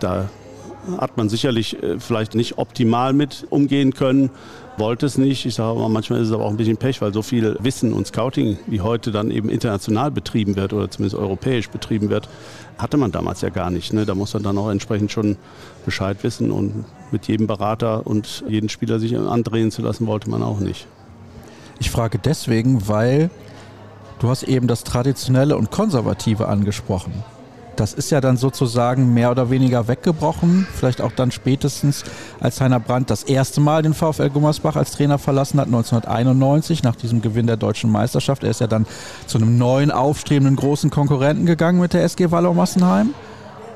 [0.00, 0.28] da
[0.98, 4.30] hat man sicherlich äh, vielleicht nicht optimal mit umgehen können
[4.76, 5.46] wollte es nicht.
[5.46, 7.92] Ich sage mal, manchmal ist es aber auch ein bisschen Pech, weil so viel Wissen
[7.92, 12.28] und Scouting, wie heute dann eben international betrieben wird oder zumindest europäisch betrieben wird,
[12.78, 13.92] hatte man damals ja gar nicht.
[13.92, 14.06] Ne?
[14.06, 15.36] Da muss man dann auch entsprechend schon
[15.84, 20.42] Bescheid wissen und mit jedem Berater und jeden Spieler sich andrehen zu lassen, wollte man
[20.42, 20.86] auch nicht.
[21.80, 23.30] Ich frage deswegen, weil
[24.20, 27.12] du hast eben das Traditionelle und Konservative angesprochen.
[27.82, 30.68] Das ist ja dann sozusagen mehr oder weniger weggebrochen.
[30.72, 32.04] Vielleicht auch dann spätestens,
[32.38, 36.94] als Heiner Brandt das erste Mal den VfL Gummersbach als Trainer verlassen hat, 1991, nach
[36.94, 38.44] diesem Gewinn der deutschen Meisterschaft.
[38.44, 38.86] Er ist ja dann
[39.26, 43.14] zu einem neuen, aufstrebenden großen Konkurrenten gegangen mit der SG Wallau Massenheim.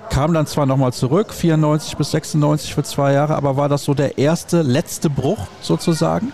[0.08, 3.92] Kam dann zwar nochmal zurück, 94 bis 96 für zwei Jahre, aber war das so
[3.92, 6.32] der erste, letzte Bruch sozusagen?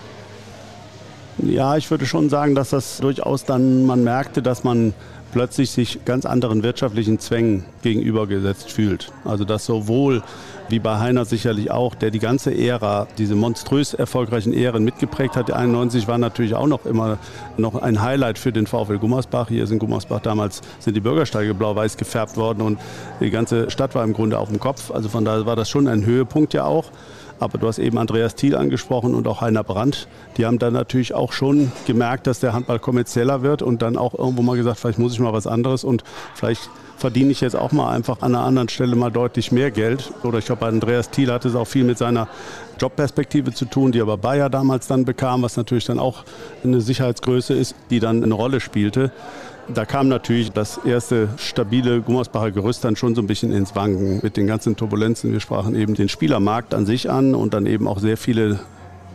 [1.39, 4.93] Ja, ich würde schon sagen, dass das durchaus dann, man merkte, dass man
[5.33, 9.11] plötzlich sich ganz anderen wirtschaftlichen Zwängen gegenübergesetzt fühlt.
[9.25, 10.23] Also dass sowohl
[10.69, 15.49] wie bei Heiner sicherlich auch, der die ganze Ära, diese monströs erfolgreichen Ähren mitgeprägt hat.
[15.49, 17.19] Die 91 war natürlich auch noch immer
[17.57, 19.49] noch ein Highlight für den VfL Gummersbach.
[19.49, 22.79] Hier ist in Gummersbach damals sind die Bürgersteige blau-weiß gefärbt worden und
[23.21, 24.91] die ganze Stadt war im Grunde auf dem Kopf.
[24.91, 26.91] Also von daher war das schon ein Höhepunkt ja auch.
[27.41, 30.09] Aber du hast eben Andreas Thiel angesprochen und auch Heiner Brandt.
[30.37, 34.15] Die haben dann natürlich auch schon gemerkt, dass der Handball kommerzieller wird und dann auch
[34.15, 36.05] irgendwo mal gesagt, vielleicht muss ich mal was anderes und
[36.35, 36.71] vielleicht
[37.03, 40.13] verdiene ich jetzt auch mal einfach an einer anderen Stelle mal deutlich mehr Geld.
[40.23, 42.29] Oder ich glaube, Andreas Thiel hatte es auch viel mit seiner
[42.81, 46.25] Jobperspektive zu tun, die aber Bayer damals dann bekam, was natürlich dann auch
[46.63, 49.11] eine Sicherheitsgröße ist, die dann eine Rolle spielte.
[49.75, 54.21] Da kam natürlich das erste stabile Gummersbacher Gerüst dann schon so ein bisschen ins Wanken
[54.23, 55.33] mit den ganzen Turbulenzen.
[55.33, 58.61] Wir sprachen eben den Spielermarkt an sich an und dann eben auch sehr viele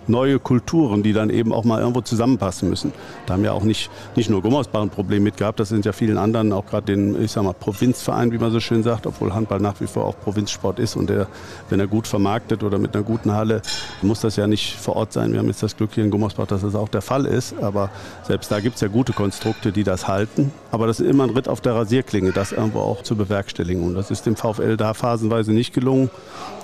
[0.10, 2.94] neue Kulturen, die dann eben auch mal irgendwo zusammenpassen müssen.
[3.26, 5.92] Da haben ja auch nicht, nicht nur Gummersbach ein Problem mit gehabt, das sind ja
[5.92, 9.34] vielen anderen, auch gerade den, ich sag mal, Provinzverein, wie man so schön sagt, obwohl
[9.34, 11.28] Handball nach wie vor auch Provinzsport ist und der,
[11.70, 13.62] wenn er gut vermarktet oder mit einer guten Halle,
[14.02, 15.32] muss das ja nicht vor Ort sein.
[15.32, 17.90] Wir haben jetzt das Glück hier in Gummersbach, dass das auch der Fall ist, aber
[18.24, 20.52] selbst da gibt es ja gute Konstrukte, die das halten.
[20.72, 23.96] Aber das ist immer ein Ritt auf der Rasierklinge, das irgendwo auch zu bewerkstelligen und
[23.96, 26.10] das ist dem VfL da phasenweise nicht gelungen.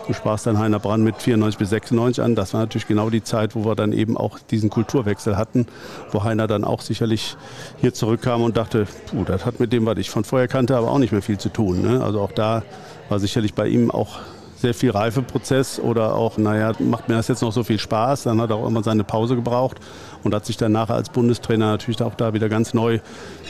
[0.08, 2.36] Du sprachst dann Heiner Brand mit 94 bis 96 an.
[2.36, 5.66] Das war natürlich genau die Zeit, wo wir dann eben auch diesen Kulturwechsel hatten,
[6.12, 7.38] wo Heiner dann auch sicherlich
[7.78, 10.92] hier zurückkam und dachte, puh, das hat mit dem, was ich von vorher kannte, aber
[10.92, 11.82] auch nicht mehr viel zu tun.
[11.82, 12.04] Ne?
[12.04, 12.64] Also auch da
[13.08, 14.20] war sicherlich bei ihm auch
[14.64, 18.24] sehr viel Reifeprozess oder auch, naja, macht mir das jetzt noch so viel Spaß.
[18.24, 19.78] Dann hat er auch immer seine Pause gebraucht
[20.24, 23.00] und hat sich dann nachher als Bundestrainer natürlich auch da wieder ganz neu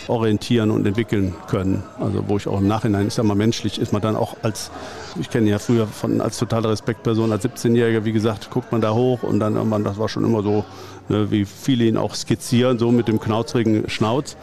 [0.08, 1.84] orientieren und entwickeln können.
[2.00, 4.72] Also wo ich auch im Nachhinein, ich sag mal, menschlich ist man dann auch als,
[5.20, 8.96] ich kenne ja früher von, als totale Respektperson, als 17-Jähriger, wie gesagt, guckt man da
[8.96, 10.66] hoch und dann irgendwann, das war schon immer so,
[11.10, 14.36] ne, wie viele ihn auch skizzieren, so mit dem knauzrigen Schnauz.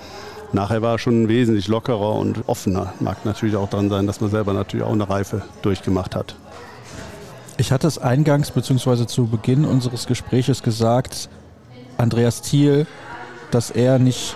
[0.53, 2.93] Nachher war er schon wesentlich lockerer und offener.
[3.01, 6.37] Mag natürlich auch daran sein, dass man selber natürlich auch eine Reife durchgemacht hat.
[7.61, 9.05] Ich hatte es eingangs bzw.
[9.05, 11.29] zu Beginn unseres Gespräches gesagt,
[11.99, 12.87] Andreas Thiel,
[13.51, 14.35] dass er nicht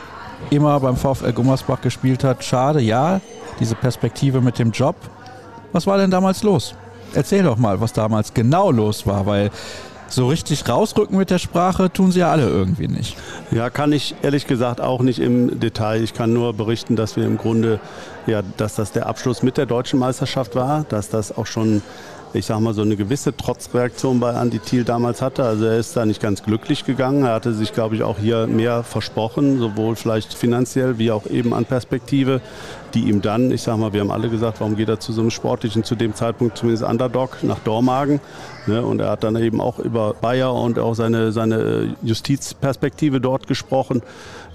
[0.50, 2.44] immer beim VfL Gummersbach gespielt hat.
[2.44, 3.22] Schade, ja,
[3.60, 4.96] diese Perspektive mit dem Job.
[5.72, 6.74] Was war denn damals los?
[7.14, 9.50] Erzähl doch mal, was damals genau los war, weil
[10.06, 13.16] so richtig rausrücken mit der Sprache tun sie ja alle irgendwie nicht.
[13.50, 16.02] Ja, kann ich ehrlich gesagt auch nicht im Detail.
[16.02, 17.80] Ich kann nur berichten, dass wir im Grunde,
[18.26, 21.80] ja, dass das der Abschluss mit der deutschen Meisterschaft war, dass das auch schon
[22.34, 25.44] ich sag mal, so eine gewisse Trotzreaktion bei Andy Thiel damals hatte.
[25.44, 27.24] Also er ist da nicht ganz glücklich gegangen.
[27.24, 31.54] Er hatte sich, glaube ich, auch hier mehr versprochen, sowohl vielleicht finanziell wie auch eben
[31.54, 32.40] an Perspektive,
[32.92, 35.20] die ihm dann, ich sag mal, wir haben alle gesagt, warum geht er zu so
[35.20, 38.20] einem sportlichen, zu dem Zeitpunkt zumindest Underdog nach Dormagen.
[38.66, 38.82] Ne?
[38.82, 44.02] Und er hat dann eben auch über Bayer und auch seine, seine Justizperspektive dort gesprochen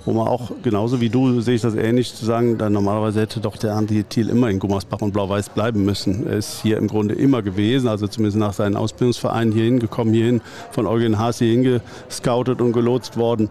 [0.06, 3.40] wo man auch, genauso wie du, sehe ich das ähnlich, zu sagen, dann normalerweise hätte
[3.40, 6.26] doch der Andi Thiel immer in Gummersbach und Blau-Weiß bleiben müssen.
[6.28, 10.42] Er ist hier im Grunde immer gewesen, also zumindest nach seinen Ausbildungsvereinen hier hingekommen, hierhin
[10.72, 13.50] von Eugen Haas hier hingescoutet und gelotst worden.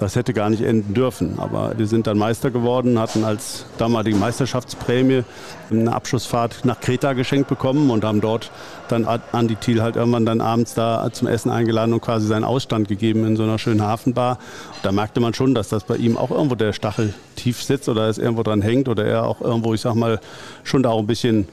[0.00, 1.38] Das hätte gar nicht enden dürfen.
[1.38, 5.24] Aber wir sind dann Meister geworden, hatten als damalige Meisterschaftsprämie
[5.70, 8.50] eine Abschlussfahrt nach Kreta geschenkt bekommen und haben dort
[8.88, 12.88] dann Andi Thiel halt irgendwann dann abends da zum Essen eingeladen und quasi seinen Ausstand
[12.88, 14.38] gegeben in so einer schönen Hafenbar.
[14.82, 18.08] Da merkte man schon, dass das bei ihm auch irgendwo der Stachel tief sitzt oder
[18.08, 20.18] es irgendwo dran hängt oder er auch irgendwo, ich sag mal,
[20.64, 21.46] schon da auch ein bisschen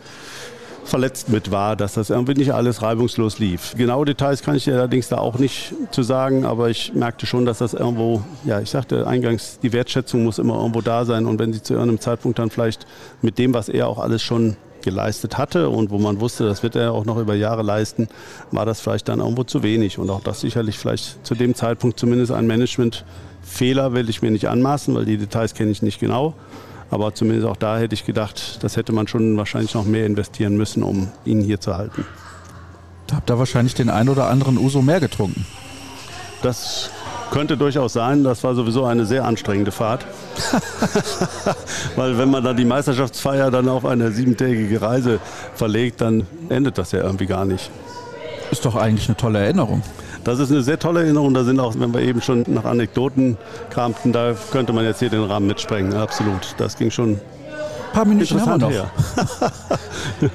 [0.88, 3.76] verletzt mit war, dass das irgendwie nicht alles reibungslos lief.
[3.78, 7.46] Genaue Details kann ich dir allerdings da auch nicht zu sagen, aber ich merkte schon,
[7.46, 11.40] dass das irgendwo, ja, ich sagte eingangs, die Wertschätzung muss immer irgendwo da sein und
[11.40, 12.86] wenn sie zu irgendeinem Zeitpunkt dann vielleicht
[13.22, 16.76] mit dem, was er auch alles schon geleistet hatte und wo man wusste, das wird
[16.76, 18.08] er auch noch über Jahre leisten,
[18.52, 22.00] war das vielleicht dann irgendwo zu wenig und auch das sicherlich vielleicht zu dem Zeitpunkt
[22.00, 26.36] zumindest ein Managementfehler will ich mir nicht anmaßen, weil die Details kenne ich nicht genau.
[26.90, 30.56] Aber zumindest auch da hätte ich gedacht, das hätte man schon wahrscheinlich noch mehr investieren
[30.56, 32.06] müssen, um ihn hier zu halten.
[33.08, 35.46] Da habt ihr wahrscheinlich den ein oder anderen Uso mehr getrunken.
[36.42, 36.90] Das
[37.32, 38.24] könnte durchaus sein.
[38.24, 40.06] Das war sowieso eine sehr anstrengende Fahrt.
[41.96, 45.20] Weil wenn man dann die Meisterschaftsfeier dann auf eine siebentägige Reise
[45.56, 47.70] verlegt, dann endet das ja irgendwie gar nicht.
[48.52, 49.82] Ist doch eigentlich eine tolle Erinnerung.
[50.28, 51.34] Das ist eine sehr tolle Erinnerung.
[51.34, 53.38] Da sind auch, wenn wir eben schon nach Anekdoten
[53.70, 55.94] kramten, da könnte man jetzt hier den Rahmen mitsprengen.
[55.94, 56.54] Absolut.
[56.58, 57.20] Das ging schon ein
[57.94, 58.70] paar Minuten haben wir noch.
[58.70, 58.92] Her.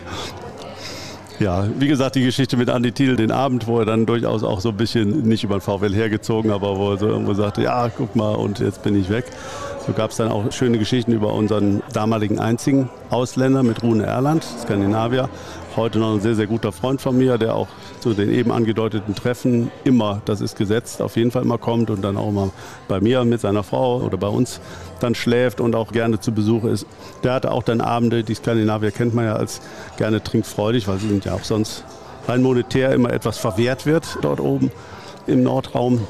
[1.41, 4.61] ja, wie gesagt, die Geschichte mit Andi Thiel, den Abend, wo er dann durchaus auch
[4.61, 7.91] so ein bisschen nicht über den VfL hergezogen, aber wo er so irgendwo sagte, ja,
[7.91, 9.27] guck mal, und jetzt bin ich weg.
[9.87, 14.43] So gab es dann auch schöne Geschichten über unseren damaligen einzigen Ausländer mit Rune Erland,
[14.63, 15.29] Skandinavier,
[15.77, 17.69] heute noch ein sehr, sehr guter Freund von mir, der auch
[18.01, 22.03] zu den eben angedeuteten Treffen immer, das ist gesetzt, auf jeden Fall immer kommt und
[22.03, 22.51] dann auch mal
[22.89, 24.61] bei mir mit seiner Frau oder bei uns
[25.01, 26.87] dann schläft und auch gerne zu Besuch ist.
[27.23, 29.61] Der hatte auch dann Abende, die Skandinavier kennt man ja als
[29.97, 31.85] gerne trinkfreudig, weil sie sind ja auch sonst
[32.29, 34.71] rein monetär immer etwas verwehrt wird dort oben
[35.27, 36.07] im Nordraum.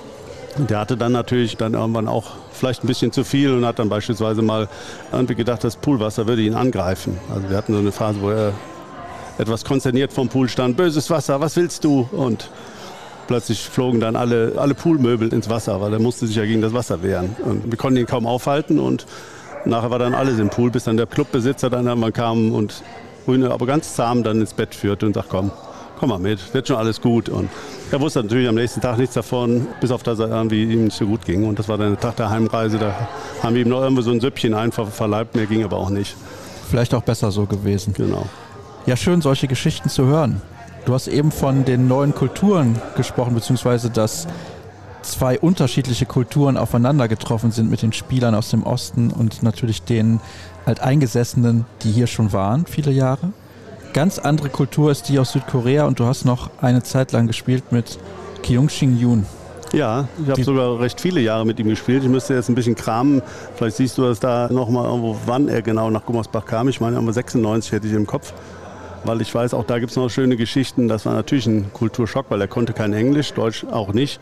[0.56, 3.88] Der hatte dann natürlich dann irgendwann auch vielleicht ein bisschen zu viel und hat dann
[3.88, 4.68] beispielsweise mal
[5.10, 7.18] irgendwie gedacht, das Poolwasser würde ihn angreifen.
[7.34, 8.52] Also wir hatten so eine Phase, wo er
[9.38, 10.76] etwas konsterniert vom Pool stand.
[10.76, 12.08] Böses Wasser, was willst du?
[12.12, 12.50] Und
[13.26, 16.72] plötzlich flogen dann alle, alle Poolmöbel ins Wasser, weil er musste sich ja gegen das
[16.72, 17.36] Wasser wehren.
[17.44, 19.06] Und wir konnten ihn kaum aufhalten und
[19.64, 22.82] nachher war dann alles im Pool, bis dann der Clubbesitzer dann einmal kam und
[23.24, 25.52] Grüne aber ganz zahm dann ins Bett führte und sagt, komm,
[25.98, 27.28] komm mal mit, wird schon alles gut.
[27.28, 27.48] Und
[27.92, 30.96] er wusste natürlich am nächsten Tag nichts davon, bis auf das er irgendwie ihm nicht
[30.96, 31.44] so gut ging.
[31.44, 33.08] Und das war dann der Tag der Heimreise, da
[33.42, 36.16] haben wir ihm noch irgendwo so ein Süppchen einfach verleibt, mehr ging aber auch nicht.
[36.68, 37.94] Vielleicht auch besser so gewesen.
[37.96, 38.26] Genau.
[38.84, 40.42] Ja, schön, solche Geschichten zu hören.
[40.86, 44.26] Du hast eben von den neuen Kulturen gesprochen, beziehungsweise dass
[45.02, 50.20] zwei unterschiedliche Kulturen aufeinander getroffen sind mit den Spielern aus dem Osten und natürlich den
[50.66, 53.32] Alteingesessenen, die hier schon waren, viele Jahre.
[53.92, 57.70] Ganz andere Kultur ist die aus Südkorea und du hast noch eine Zeit lang gespielt
[57.70, 58.00] mit
[58.42, 59.26] Kyung Shin Yoon.
[59.72, 62.02] Ja, ich habe sogar recht viele Jahre mit ihm gespielt.
[62.02, 63.22] Ich müsste jetzt ein bisschen kramen.
[63.54, 66.68] Vielleicht siehst du das da nochmal irgendwo, wann er genau nach Gummersbach kam.
[66.68, 68.34] Ich meine, 96 hätte ich im Kopf
[69.04, 70.88] weil ich weiß, auch da gibt es noch schöne Geschichten.
[70.88, 74.20] Das war natürlich ein Kulturschock, weil er konnte kein Englisch, Deutsch auch nicht.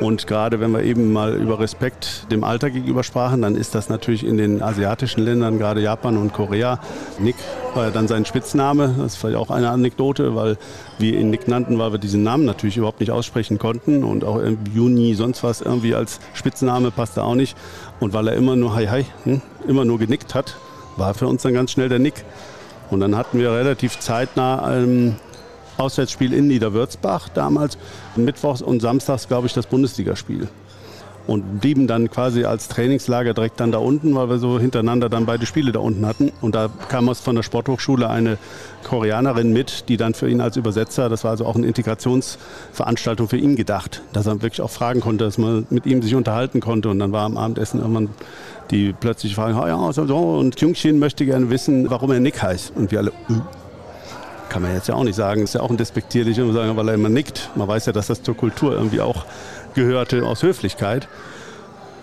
[0.00, 3.88] Und gerade wenn wir eben mal über Respekt dem Alter gegenüber sprachen, dann ist das
[3.88, 6.80] natürlich in den asiatischen Ländern, gerade Japan und Korea.
[7.18, 7.36] Nick
[7.74, 8.94] war ja dann sein Spitzname.
[8.98, 10.56] Das ist vielleicht auch eine Anekdote, weil
[10.98, 14.02] wir ihn Nick nannten, weil wir diesen Namen natürlich überhaupt nicht aussprechen konnten.
[14.02, 14.40] Und auch
[14.74, 17.56] Juni, sonst was irgendwie als Spitzname passte auch nicht.
[18.00, 20.56] Und weil er immer nur Hi Hi, hm, immer nur genickt hat,
[20.96, 22.24] war für uns dann ganz schnell der Nick.
[22.90, 25.16] Und dann hatten wir relativ zeitnah ein
[25.76, 27.78] Auswärtsspiel in Niederwürzbach damals,
[28.16, 30.48] mittwochs und samstags, glaube ich, das Bundesligaspiel.
[31.26, 35.24] Und blieben dann quasi als Trainingslager direkt dann da unten, weil wir so hintereinander dann
[35.24, 36.30] beide Spiele da unten hatten.
[36.42, 38.36] Und da kam aus von der Sporthochschule eine
[38.84, 43.38] Koreanerin mit, die dann für ihn als Übersetzer, das war also auch eine Integrationsveranstaltung für
[43.38, 46.90] ihn gedacht, dass er wirklich auch fragen konnte, dass man mit ihm sich unterhalten konnte.
[46.90, 48.10] Und dann war am Abendessen irgendwann
[48.70, 52.42] die plötzlich fragen, oh ja, so, so, und Jungchen möchte gerne wissen, warum er Nick
[52.42, 52.72] heißt.
[52.74, 53.40] Und wir alle, uh,
[54.48, 56.94] kann man jetzt ja auch nicht sagen, ist ja auch ein despektierlich, sagen, weil er
[56.94, 57.50] immer nickt.
[57.54, 59.24] Man weiß ja, dass das zur Kultur irgendwie auch
[59.74, 61.08] gehörte aus Höflichkeit.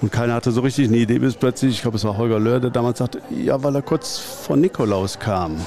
[0.01, 2.59] Und keiner hatte so richtig eine Idee, bis plötzlich, ich glaube, es war Holger Löhr,
[2.59, 5.57] der damals sagte, ja, weil er kurz vor Nikolaus kam.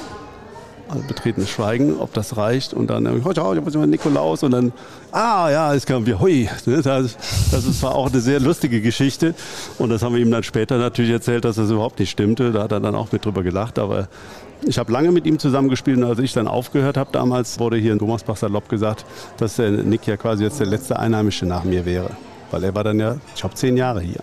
[0.87, 2.73] Also betretenes Schweigen, ob das reicht.
[2.73, 4.43] Und dann, oh, ja, ich Nikolaus.
[4.43, 4.71] Und dann,
[5.11, 6.49] ah ja, es kam wie, hui.
[6.65, 7.17] Das,
[7.51, 9.33] das war auch eine sehr lustige Geschichte.
[9.79, 12.51] Und das haben wir ihm dann später natürlich erzählt, dass das überhaupt nicht stimmte.
[12.51, 13.79] Da hat er dann auch mit drüber gelacht.
[13.79, 14.07] Aber
[14.63, 17.93] ich habe lange mit ihm zusammengespielt und als ich dann aufgehört habe damals, wurde hier
[17.93, 19.05] in Thomasbach salopp gesagt,
[19.37, 22.11] dass der Nick ja quasi jetzt der letzte Einheimische nach mir wäre.
[22.51, 24.21] Weil er war dann ja, ich glaube, zehn Jahre hier.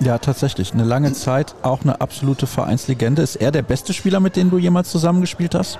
[0.00, 0.74] Ja, tatsächlich.
[0.74, 3.22] Eine lange Zeit, auch eine absolute Vereinslegende.
[3.22, 5.78] Ist er der beste Spieler, mit dem du jemals zusammengespielt hast?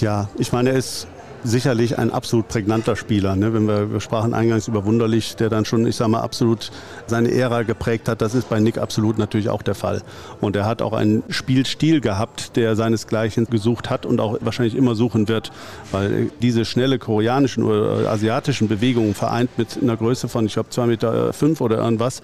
[0.00, 1.06] Ja, ich meine, er ist
[1.44, 3.36] sicherlich ein absolut prägnanter Spieler.
[3.36, 3.52] Ne?
[3.54, 6.70] Wenn wir, wir sprachen eingangs über Wunderlich, der dann schon, ich sage mal, absolut
[7.06, 8.20] seine Ära geprägt hat.
[8.20, 10.02] Das ist bei Nick absolut natürlich auch der Fall.
[10.40, 14.94] Und er hat auch einen Spielstil gehabt, der seinesgleichen gesucht hat und auch wahrscheinlich immer
[14.94, 15.50] suchen wird,
[15.92, 20.86] weil diese schnelle koreanischen oder asiatischen Bewegungen vereint mit einer Größe von, ich glaube, zwei
[20.86, 22.22] Meter fünf oder irgendwas,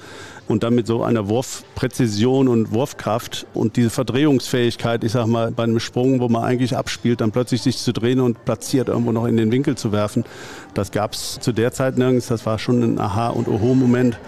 [0.48, 5.62] und dann mit so einer Wurfpräzision und Wurfkraft und diese Verdrehungsfähigkeit, ich sag mal, bei
[5.62, 9.26] einem Sprung, wo man eigentlich abspielt, dann plötzlich sich zu drehen und platziert irgendwo noch
[9.26, 10.24] in den Winkel zu werfen,
[10.74, 12.26] das gab es zu der Zeit nirgends.
[12.26, 14.18] Das war schon ein Aha- und Oho-Moment.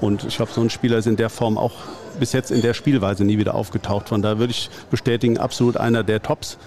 [0.00, 1.72] Und ich glaube, so ein Spieler ist in der Form auch
[2.20, 4.10] bis jetzt in der Spielweise nie wieder aufgetaucht.
[4.10, 6.58] Von daher würde ich bestätigen, absolut einer der Tops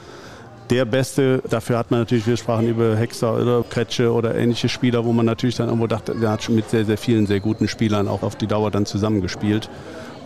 [0.70, 1.42] der Beste.
[1.50, 5.26] Dafür hat man natürlich, wir sprachen über Hexer oder Kretsche oder ähnliche Spieler, wo man
[5.26, 8.24] natürlich dann irgendwo dachte, der hat schon mit sehr, sehr vielen sehr guten Spielern auch
[8.24, 9.70] auf die Dauer dann zusammengespielt.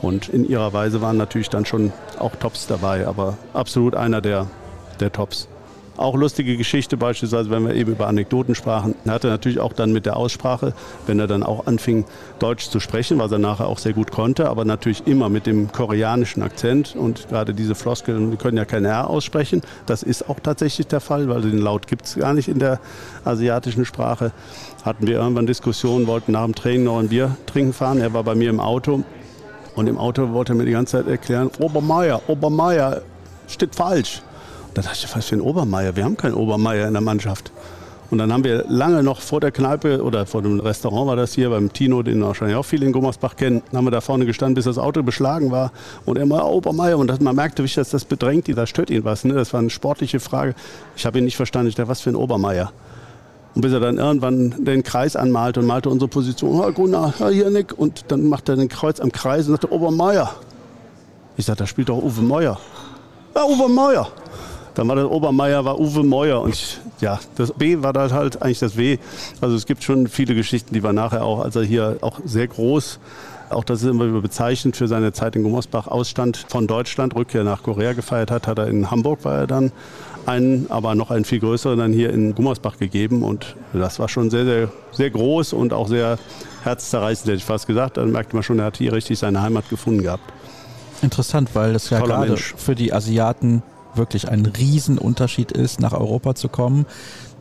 [0.01, 4.47] Und in ihrer Weise waren natürlich dann schon auch Tops dabei, aber absolut einer der,
[4.99, 5.47] der Tops.
[5.97, 8.95] Auch lustige Geschichte beispielsweise, wenn wir eben über Anekdoten sprachen.
[9.05, 10.73] Er hatte natürlich auch dann mit der Aussprache,
[11.05, 12.05] wenn er dann auch anfing,
[12.39, 15.71] Deutsch zu sprechen, was er nachher auch sehr gut konnte, aber natürlich immer mit dem
[15.71, 16.95] koreanischen Akzent.
[16.95, 19.61] Und gerade diese Floskeln, die können ja kein R aussprechen.
[19.85, 22.79] Das ist auch tatsächlich der Fall, weil den Laut gibt es gar nicht in der
[23.25, 24.31] asiatischen Sprache.
[24.83, 27.99] Hatten wir irgendwann Diskussionen, wollten nach dem Training noch ein Bier trinken fahren.
[27.99, 29.03] Er war bei mir im Auto
[29.75, 33.01] und im Auto wollte er mir die ganze Zeit erklären, Obermeier, Obermeier,
[33.47, 34.21] steht falsch.
[34.73, 35.95] Da dachte ich, was für ein Obermeier?
[35.95, 37.51] Wir haben keinen Obermeier in der Mannschaft.
[38.11, 41.33] Und dann haben wir lange noch vor der Kneipe oder vor dem Restaurant war das
[41.33, 44.55] hier beim Tino, den wahrscheinlich auch viele in Gummersbach kennen, haben wir da vorne gestanden,
[44.55, 45.71] bis das Auto beschlagen war.
[46.05, 46.97] Und er mal, Obermeier.
[46.97, 49.23] Und das, man merkte, dass das bedrängt ihn, da stört ihn was.
[49.23, 49.33] Ne?
[49.33, 50.55] Das war eine sportliche Frage.
[50.97, 51.69] Ich habe ihn nicht verstanden.
[51.69, 52.73] Ich dachte, was für ein Obermeier.
[53.55, 57.29] Und bis er dann irgendwann den Kreis anmalte und malte unsere Position, oh, Gunnar, ja,
[57.29, 57.77] hier Nick.
[57.77, 60.31] Und dann macht er den Kreuz am Kreis und sagte, Obermeier.
[61.37, 62.59] Ich sagte, da spielt doch Uwe Meuer.
[63.35, 64.09] Ja, Uwe Meuer.
[64.75, 68.41] Dann war der Obermeier, war Uwe Meuer und ich, ja, das B war dann halt
[68.41, 68.97] eigentlich das W.
[69.41, 72.47] Also es gibt schon viele Geschichten, die wir nachher auch, als er hier auch sehr
[72.47, 72.99] groß,
[73.49, 77.63] auch das ist immer bezeichnend für seine Zeit in Gummersbach, Ausstand von Deutschland, Rückkehr nach
[77.63, 79.71] Korea gefeiert hat, hat er in Hamburg war er dann
[80.25, 84.29] einen, aber noch einen viel größeren dann hier in Gummersbach gegeben und das war schon
[84.29, 86.17] sehr, sehr, sehr groß und auch sehr
[86.63, 87.97] herzzerreißend, hätte ich fast gesagt.
[87.97, 90.23] Dann merkte man schon, er hat hier richtig seine Heimat gefunden gehabt.
[91.01, 93.63] Interessant, weil das ja gerade für die Asiaten
[93.95, 96.85] wirklich ein Riesenunterschied ist, nach Europa zu kommen.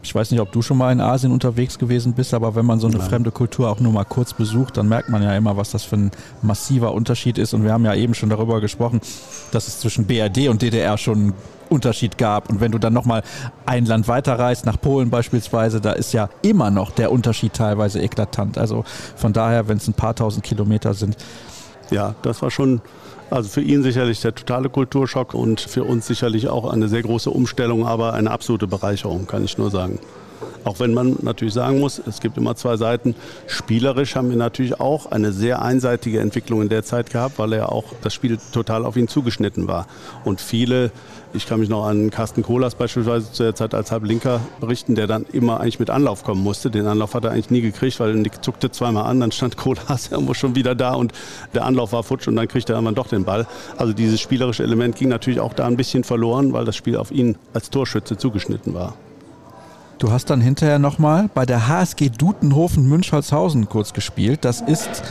[0.02, 2.80] Ich weiß nicht, ob du schon mal in Asien unterwegs gewesen bist, aber wenn man
[2.80, 3.08] so eine Nein.
[3.08, 5.96] fremde Kultur auch nur mal kurz besucht, dann merkt man ja immer, was das für
[5.96, 7.52] ein massiver Unterschied ist.
[7.52, 9.00] Und wir haben ja eben schon darüber gesprochen,
[9.52, 11.32] dass es zwischen BRD und DDR schon einen
[11.68, 12.48] Unterschied gab.
[12.48, 13.22] Und wenn du dann nochmal
[13.66, 18.56] ein Land weiterreist, nach Polen beispielsweise, da ist ja immer noch der Unterschied teilweise eklatant.
[18.56, 18.84] Also
[19.16, 21.16] von daher, wenn es ein paar tausend Kilometer sind.
[21.90, 22.80] Ja, das war schon
[23.30, 27.30] also für ihn sicherlich der totale Kulturschock und für uns sicherlich auch eine sehr große
[27.30, 29.98] Umstellung, aber eine absolute Bereicherung, kann ich nur sagen.
[30.64, 33.14] Auch wenn man natürlich sagen muss, es gibt immer zwei Seiten.
[33.46, 37.72] Spielerisch haben wir natürlich auch eine sehr einseitige Entwicklung in der Zeit gehabt, weil er
[37.72, 39.86] auch das Spiel total auf ihn zugeschnitten war.
[40.24, 40.90] Und viele
[41.32, 45.06] ich kann mich noch an Carsten Kohlers beispielsweise zu der Zeit als Halblinker berichten, der
[45.06, 46.70] dann immer eigentlich mit Anlauf kommen musste.
[46.70, 50.08] Den Anlauf hat er eigentlich nie gekriegt, weil Nick zuckte zweimal an, dann stand Kohlers
[50.10, 51.12] irgendwo schon wieder da und
[51.54, 53.46] der Anlauf war futsch und dann kriegt er irgendwann doch den Ball.
[53.76, 57.12] Also dieses spielerische Element ging natürlich auch da ein bisschen verloren, weil das Spiel auf
[57.12, 58.94] ihn als Torschütze zugeschnitten war.
[60.00, 64.46] Du hast dann hinterher nochmal bei der HSG Dutenhofen Münchholzhausen kurz gespielt.
[64.46, 65.02] Das ist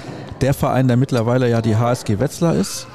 [0.42, 2.88] der Verein, der mittlerweile ja die HSG Wetzlar ist.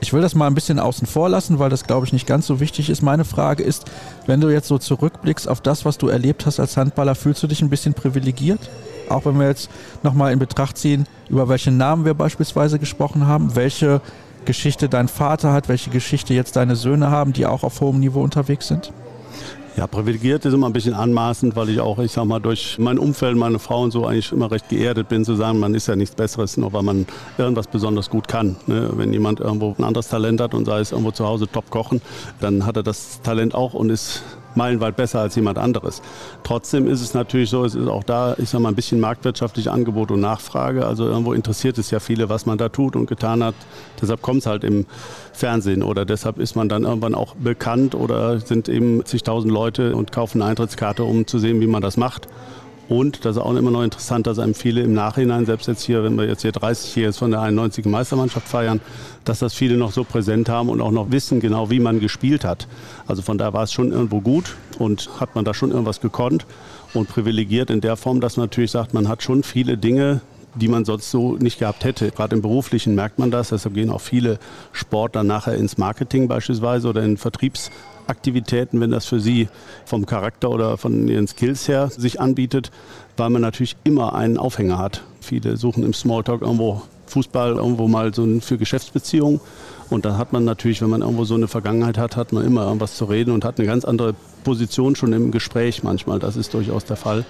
[0.00, 2.46] Ich will das mal ein bisschen außen vor lassen, weil das, glaube ich, nicht ganz
[2.46, 3.02] so wichtig ist.
[3.02, 3.90] Meine Frage ist,
[4.26, 7.48] wenn du jetzt so zurückblickst auf das, was du erlebt hast als Handballer, fühlst du
[7.48, 8.70] dich ein bisschen privilegiert?
[9.08, 9.70] Auch wenn wir jetzt
[10.04, 14.00] nochmal in Betracht ziehen, über welche Namen wir beispielsweise gesprochen haben, welche
[14.44, 18.22] Geschichte dein Vater hat, welche Geschichte jetzt deine Söhne haben, die auch auf hohem Niveau
[18.22, 18.92] unterwegs sind?
[19.76, 22.98] Ja, privilegiert ist immer ein bisschen anmaßend, weil ich auch, ich sag mal, durch mein
[22.98, 25.94] Umfeld, meine Frau und so eigentlich immer recht geerdet bin, zu sagen, man ist ja
[25.94, 27.06] nichts Besseres, nur weil man
[27.38, 28.56] irgendwas besonders gut kann.
[28.66, 28.90] Ne?
[28.94, 32.02] Wenn jemand irgendwo ein anderes Talent hat und sei es irgendwo zu Hause top kochen,
[32.40, 34.22] dann hat er das Talent auch und ist
[34.54, 36.02] meilenweit besser als jemand anderes.
[36.42, 39.72] Trotzdem ist es natürlich so, es ist auch da, ich sag mal, ein bisschen marktwirtschaftliche
[39.72, 40.86] Angebot und Nachfrage.
[40.86, 43.54] Also irgendwo interessiert es ja viele, was man da tut und getan hat.
[44.00, 44.86] Deshalb kommt es halt im
[45.32, 50.12] Fernsehen oder deshalb ist man dann irgendwann auch bekannt oder sind eben zigtausend Leute und
[50.12, 52.28] kaufen eine Eintrittskarte, um zu sehen, wie man das macht.
[52.90, 56.02] Und das ist auch immer noch interessant, dass einem viele im Nachhinein, selbst jetzt hier,
[56.02, 57.84] wenn wir jetzt hier 30 Jahre von der 91.
[57.84, 58.80] Meistermannschaft feiern,
[59.24, 62.44] dass das viele noch so präsent haben und auch noch wissen genau, wie man gespielt
[62.44, 62.66] hat.
[63.06, 66.46] Also von daher war es schon irgendwo gut und hat man da schon irgendwas gekonnt
[66.92, 70.20] und privilegiert in der Form, dass man natürlich sagt, man hat schon viele Dinge,
[70.56, 72.10] die man sonst so nicht gehabt hätte.
[72.10, 73.50] Gerade im Beruflichen merkt man das.
[73.50, 74.40] Deshalb gehen auch viele
[74.72, 77.70] Sportler nachher ins Marketing beispielsweise oder in Vertriebs
[78.06, 79.48] Aktivitäten, wenn das für Sie
[79.84, 82.70] vom Charakter oder von Ihren Skills her sich anbietet,
[83.16, 85.02] weil man natürlich immer einen Aufhänger hat.
[85.20, 89.40] Viele suchen im Smalltalk irgendwo Fußball, irgendwo mal so für Geschäftsbeziehungen.
[89.90, 92.64] Und dann hat man natürlich, wenn man irgendwo so eine Vergangenheit hat, hat man immer
[92.64, 96.18] irgendwas zu reden und hat eine ganz andere Position schon im Gespräch manchmal.
[96.18, 97.24] Das ist durchaus der Fall.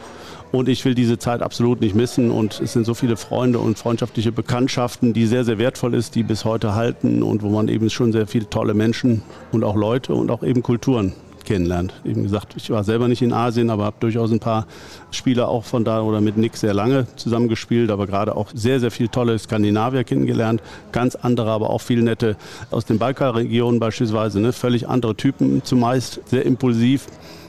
[0.52, 2.30] Und ich will diese Zeit absolut nicht missen.
[2.30, 6.22] Und es sind so viele Freunde und freundschaftliche Bekanntschaften, die sehr, sehr wertvoll ist, die
[6.22, 9.22] bis heute halten und wo man eben schon sehr viele tolle Menschen
[9.52, 11.14] und auch Leute und auch eben Kulturen
[11.44, 11.94] kennenlernt.
[12.04, 14.66] Eben gesagt, ich war selber nicht in Asien, aber habe durchaus ein paar
[15.10, 18.90] Spieler auch von da oder mit Nick sehr lange zusammengespielt, aber gerade auch sehr, sehr
[18.90, 20.62] viele tolle Skandinavier kennengelernt.
[20.92, 22.36] Ganz andere, aber auch viele nette
[22.70, 24.40] aus den Balkanregionen beispielsweise.
[24.40, 24.52] Ne?
[24.52, 27.06] Völlig andere Typen zumeist, sehr impulsiv.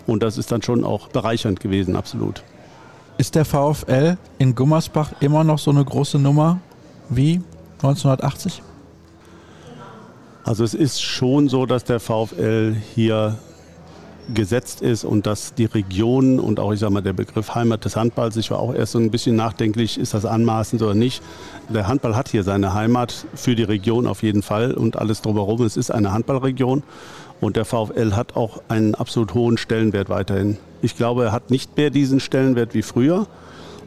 [0.08, 2.44] Und das ist dann schon auch bereichernd gewesen, absolut.
[3.18, 6.60] Ist der VfL in Gummersbach immer noch so eine große Nummer
[7.10, 7.42] wie
[7.84, 8.64] 1980?
[10.44, 13.38] Also es ist schon so, dass der VfL hier
[14.34, 17.96] gesetzt ist und dass die Region und auch ich sage mal der Begriff Heimat des
[17.96, 21.22] Handballs, ich war auch erst so ein bisschen nachdenklich, ist das anmaßend oder nicht.
[21.70, 25.64] Der Handball hat hier seine Heimat für die Region auf jeden Fall und alles drumherum.
[25.64, 26.84] Es ist eine Handballregion
[27.42, 30.58] und der VfL hat auch einen absolut hohen Stellenwert weiterhin.
[30.82, 33.28] Ich glaube, er hat nicht mehr diesen Stellenwert wie früher.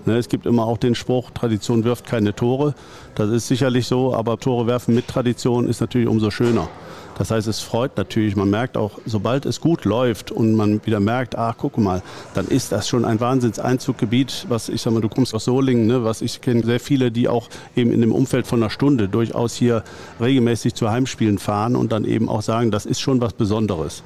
[0.06, 2.74] Ne, es gibt immer auch den Spruch, Tradition wirft keine Tore.
[3.14, 6.68] Das ist sicherlich so, aber Tore werfen mit Tradition ist natürlich umso schöner.
[7.16, 8.36] Das heißt, es freut natürlich.
[8.36, 12.02] Man merkt auch, sobald es gut läuft und man wieder merkt, ach, guck mal,
[12.34, 16.04] dann ist das schon ein Wahnsinnseinzuggebiet, was ich sag mal, du kommst aus Solingen, ne,
[16.04, 19.54] was ich kenne sehr viele, die auch eben in dem Umfeld von einer Stunde durchaus
[19.54, 19.84] hier
[20.20, 24.02] regelmäßig zu Heimspielen fahren und dann eben auch sagen, das ist schon was Besonderes.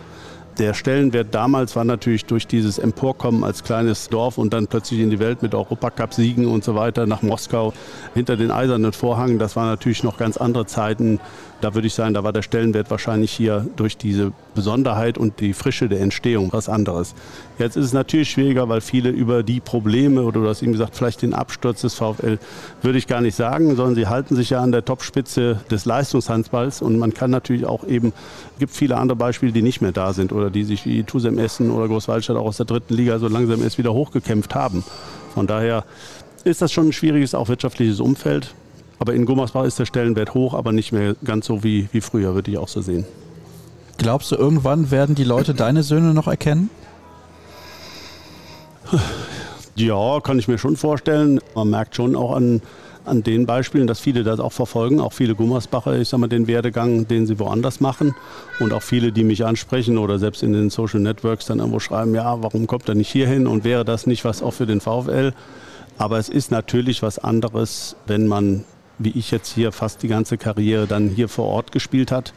[0.59, 5.09] Der Stellenwert damals war natürlich durch dieses Emporkommen als kleines Dorf und dann plötzlich in
[5.09, 7.73] die Welt mit Europacup-Siegen und so weiter nach Moskau
[8.15, 9.39] hinter den eisernen Vorhang.
[9.39, 11.21] Das waren natürlich noch ganz andere Zeiten.
[11.61, 15.53] Da würde ich sagen, da war der Stellenwert wahrscheinlich hier durch diese Besonderheit und die
[15.53, 17.17] Frische der Entstehung was anderes.
[17.59, 20.95] Jetzt ist es natürlich schwieriger, weil viele über die Probleme oder du hast eben gesagt,
[20.95, 22.39] vielleicht den Absturz des VfL,
[22.83, 26.81] würde ich gar nicht sagen, sondern sie halten sich ja an der Topspitze des Leistungshandballs
[26.81, 28.13] und man kann natürlich auch eben,
[28.53, 31.39] es gibt viele andere Beispiele, die nicht mehr da sind oder die sich wie Tusem
[31.39, 34.85] Essen oder Großwaldstadt auch aus der dritten Liga so langsam erst wieder hochgekämpft haben.
[35.35, 35.85] Von daher
[36.45, 38.55] ist das schon ein schwieriges, auch wirtschaftliches Umfeld.
[38.99, 42.35] Aber in Gummersbach ist der Stellenwert hoch, aber nicht mehr ganz so wie, wie früher,
[42.35, 43.05] würde ich auch so sehen.
[43.97, 46.71] Glaubst du, irgendwann werden die Leute deine Söhne noch erkennen?
[49.75, 51.41] Ja, kann ich mir schon vorstellen.
[51.55, 52.63] Man merkt schon auch an,
[53.05, 56.47] an den Beispielen, dass viele das auch verfolgen, auch viele Gummersbacher, ich sag mal, den
[56.47, 58.15] Werdegang, den sie woanders machen.
[58.59, 62.15] Und auch viele, die mich ansprechen oder selbst in den Social Networks dann irgendwo schreiben,
[62.15, 64.81] ja, warum kommt er nicht hier hin und wäre das nicht was auch für den
[64.81, 65.33] VfL?
[65.97, 68.65] Aber es ist natürlich was anderes, wenn man
[68.99, 72.33] wie ich jetzt hier fast die ganze Karriere dann hier vor Ort gespielt hat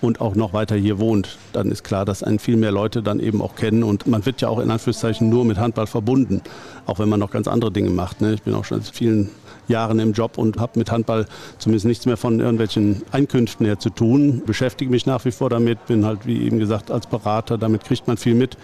[0.00, 3.20] und auch noch weiter hier wohnt, dann ist klar, dass einen viel mehr Leute dann
[3.20, 6.42] eben auch kennen und man wird ja auch in Anführungszeichen nur mit Handball verbunden,
[6.86, 8.20] auch wenn man noch ganz andere Dinge macht.
[8.20, 8.34] Ne?
[8.34, 9.30] Ich bin auch schon seit vielen
[9.68, 11.26] Jahren im Job und habe mit Handball
[11.58, 14.42] zumindest nichts mehr von irgendwelchen Einkünften her zu tun.
[14.46, 18.06] Beschäftige mich nach wie vor damit, bin halt wie eben gesagt als Berater, damit kriegt
[18.06, 18.56] man viel mit,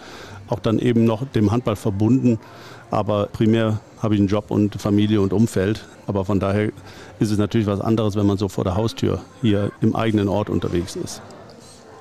[0.49, 2.39] auch dann eben noch dem Handball verbunden.
[2.93, 5.85] Aber primär habe ich einen Job und Familie und Umfeld.
[6.07, 6.71] Aber von daher
[7.19, 10.51] ist es natürlich was anderes, wenn man so vor der Haustür hier im eigenen Ort
[10.51, 11.23] unterwegs ist.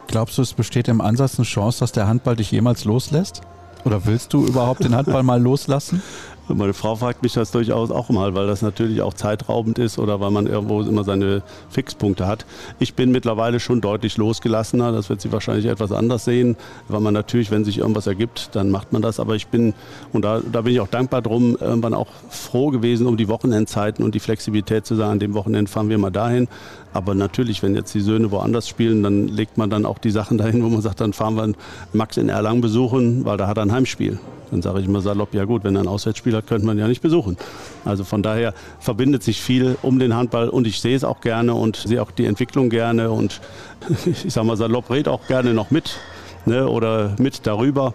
[0.07, 3.41] Glaubst du, es besteht im Ansatz eine Chance, dass der Handball dich jemals loslässt?
[3.85, 6.03] Oder willst du überhaupt den Handball mal loslassen?
[6.47, 10.19] Meine Frau fragt mich das durchaus auch mal, weil das natürlich auch zeitraubend ist oder
[10.19, 12.45] weil man irgendwo immer seine Fixpunkte hat.
[12.79, 14.91] Ich bin mittlerweile schon deutlich losgelassener.
[14.91, 18.69] Das wird sie wahrscheinlich etwas anders sehen, weil man natürlich, wenn sich irgendwas ergibt, dann
[18.69, 19.19] macht man das.
[19.19, 19.73] Aber ich bin,
[20.13, 24.03] und da, da bin ich auch dankbar drum, irgendwann auch froh gewesen um die Wochenendzeiten
[24.03, 26.47] und die Flexibilität zu sagen, an dem Wochenende fahren wir mal dahin.
[26.91, 30.37] Aber natürlich, wenn jetzt die Söhne woanders spielen, dann legt man dann auch die Sachen
[30.37, 31.53] dahin, wo man sagt, dann fahren wir
[31.93, 34.19] Max in Erlangen besuchen, weil da hat er ein Heimspiel.
[34.51, 36.87] Dann sage ich immer salopp, ja gut, wenn er ein Auswärtsspiel hat, könnte man ja
[36.87, 37.37] nicht besuchen.
[37.85, 41.53] Also von daher verbindet sich viel um den Handball und ich sehe es auch gerne
[41.53, 43.41] und sehe auch die Entwicklung gerne und
[44.05, 45.97] ich sage mal salopp, red auch gerne noch mit
[46.45, 47.93] ne, oder mit darüber.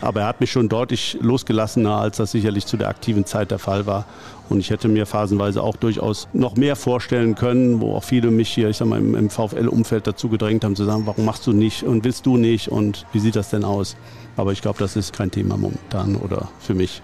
[0.00, 3.60] Aber er hat mich schon deutlich losgelassener, als das sicherlich zu der aktiven Zeit der
[3.60, 4.04] Fall war.
[4.48, 8.48] Und ich hätte mir phasenweise auch durchaus noch mehr vorstellen können, wo auch viele mich
[8.48, 11.52] hier, ich sag mal, im, im VfL-Umfeld dazu gedrängt haben, zu sagen, warum machst du
[11.52, 13.96] nicht und willst du nicht und wie sieht das denn aus?
[14.36, 17.02] Aber ich glaube, das ist kein Thema momentan oder für mich.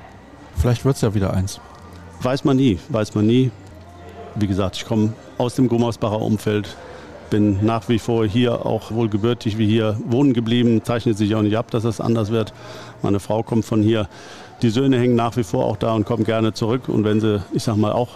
[0.56, 1.60] Vielleicht wird es ja wieder eins.
[2.22, 3.50] Weiß man nie, weiß man nie.
[4.34, 6.76] Wie gesagt, ich komme aus dem Gummersbacher Umfeld,
[7.30, 11.42] bin nach wie vor hier auch wohl gebürtig wie hier wohnen geblieben, zeichnet sich auch
[11.42, 12.52] nicht ab, dass es anders wird.
[13.02, 14.08] Meine Frau kommt von hier.
[14.62, 16.88] Die Söhne hängen nach wie vor auch da und kommen gerne zurück.
[16.88, 18.08] Und wenn sie, ich sag mal, auch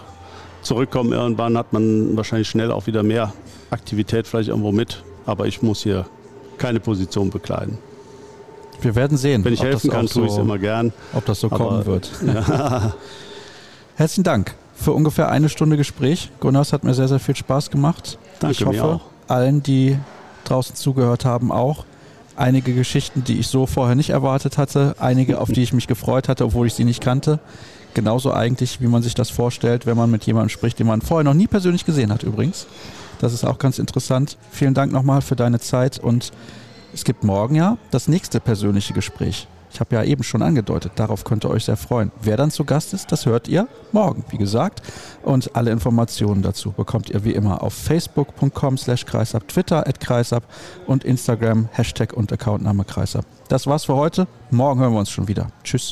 [0.61, 3.33] zurückkommen irgendwann, hat man wahrscheinlich schnell auch wieder mehr
[3.69, 5.03] Aktivität vielleicht irgendwo mit.
[5.25, 6.05] Aber ich muss hier
[6.57, 7.77] keine Position bekleiden.
[8.83, 9.43] Wir werden sehen.
[9.45, 10.93] Wenn ich helfen kann, tue ich es immer gern.
[11.13, 12.11] Ob das so Aber, kommen wird.
[12.25, 12.93] Ja.
[13.95, 16.31] Herzlichen Dank für ungefähr eine Stunde Gespräch.
[16.39, 18.17] Gunnar, es hat mir sehr, sehr viel Spaß gemacht.
[18.39, 19.97] Danke, ich hoffe, allen, die
[20.45, 21.85] draußen zugehört haben, auch.
[22.35, 26.27] Einige Geschichten, die ich so vorher nicht erwartet hatte, einige, auf die ich mich gefreut
[26.27, 27.39] hatte, obwohl ich sie nicht kannte.
[27.93, 31.23] Genauso eigentlich, wie man sich das vorstellt, wenn man mit jemandem spricht, den man vorher
[31.23, 32.65] noch nie persönlich gesehen hat, übrigens.
[33.19, 34.37] Das ist auch ganz interessant.
[34.51, 36.31] Vielen Dank nochmal für deine Zeit und
[36.93, 39.47] es gibt morgen ja das nächste persönliche Gespräch.
[39.73, 42.11] Ich habe ja eben schon angedeutet, darauf könnt ihr euch sehr freuen.
[42.21, 44.83] Wer dann zu Gast ist, das hört ihr morgen, wie gesagt.
[45.23, 50.43] Und alle Informationen dazu bekommt ihr wie immer auf facebook.com slash kreisab, Twitter at kreisab
[50.85, 53.25] und Instagram Hashtag und Accountname kreisab.
[53.49, 54.27] Das war's für heute.
[54.51, 55.47] Morgen hören wir uns schon wieder.
[55.63, 55.91] Tschüss.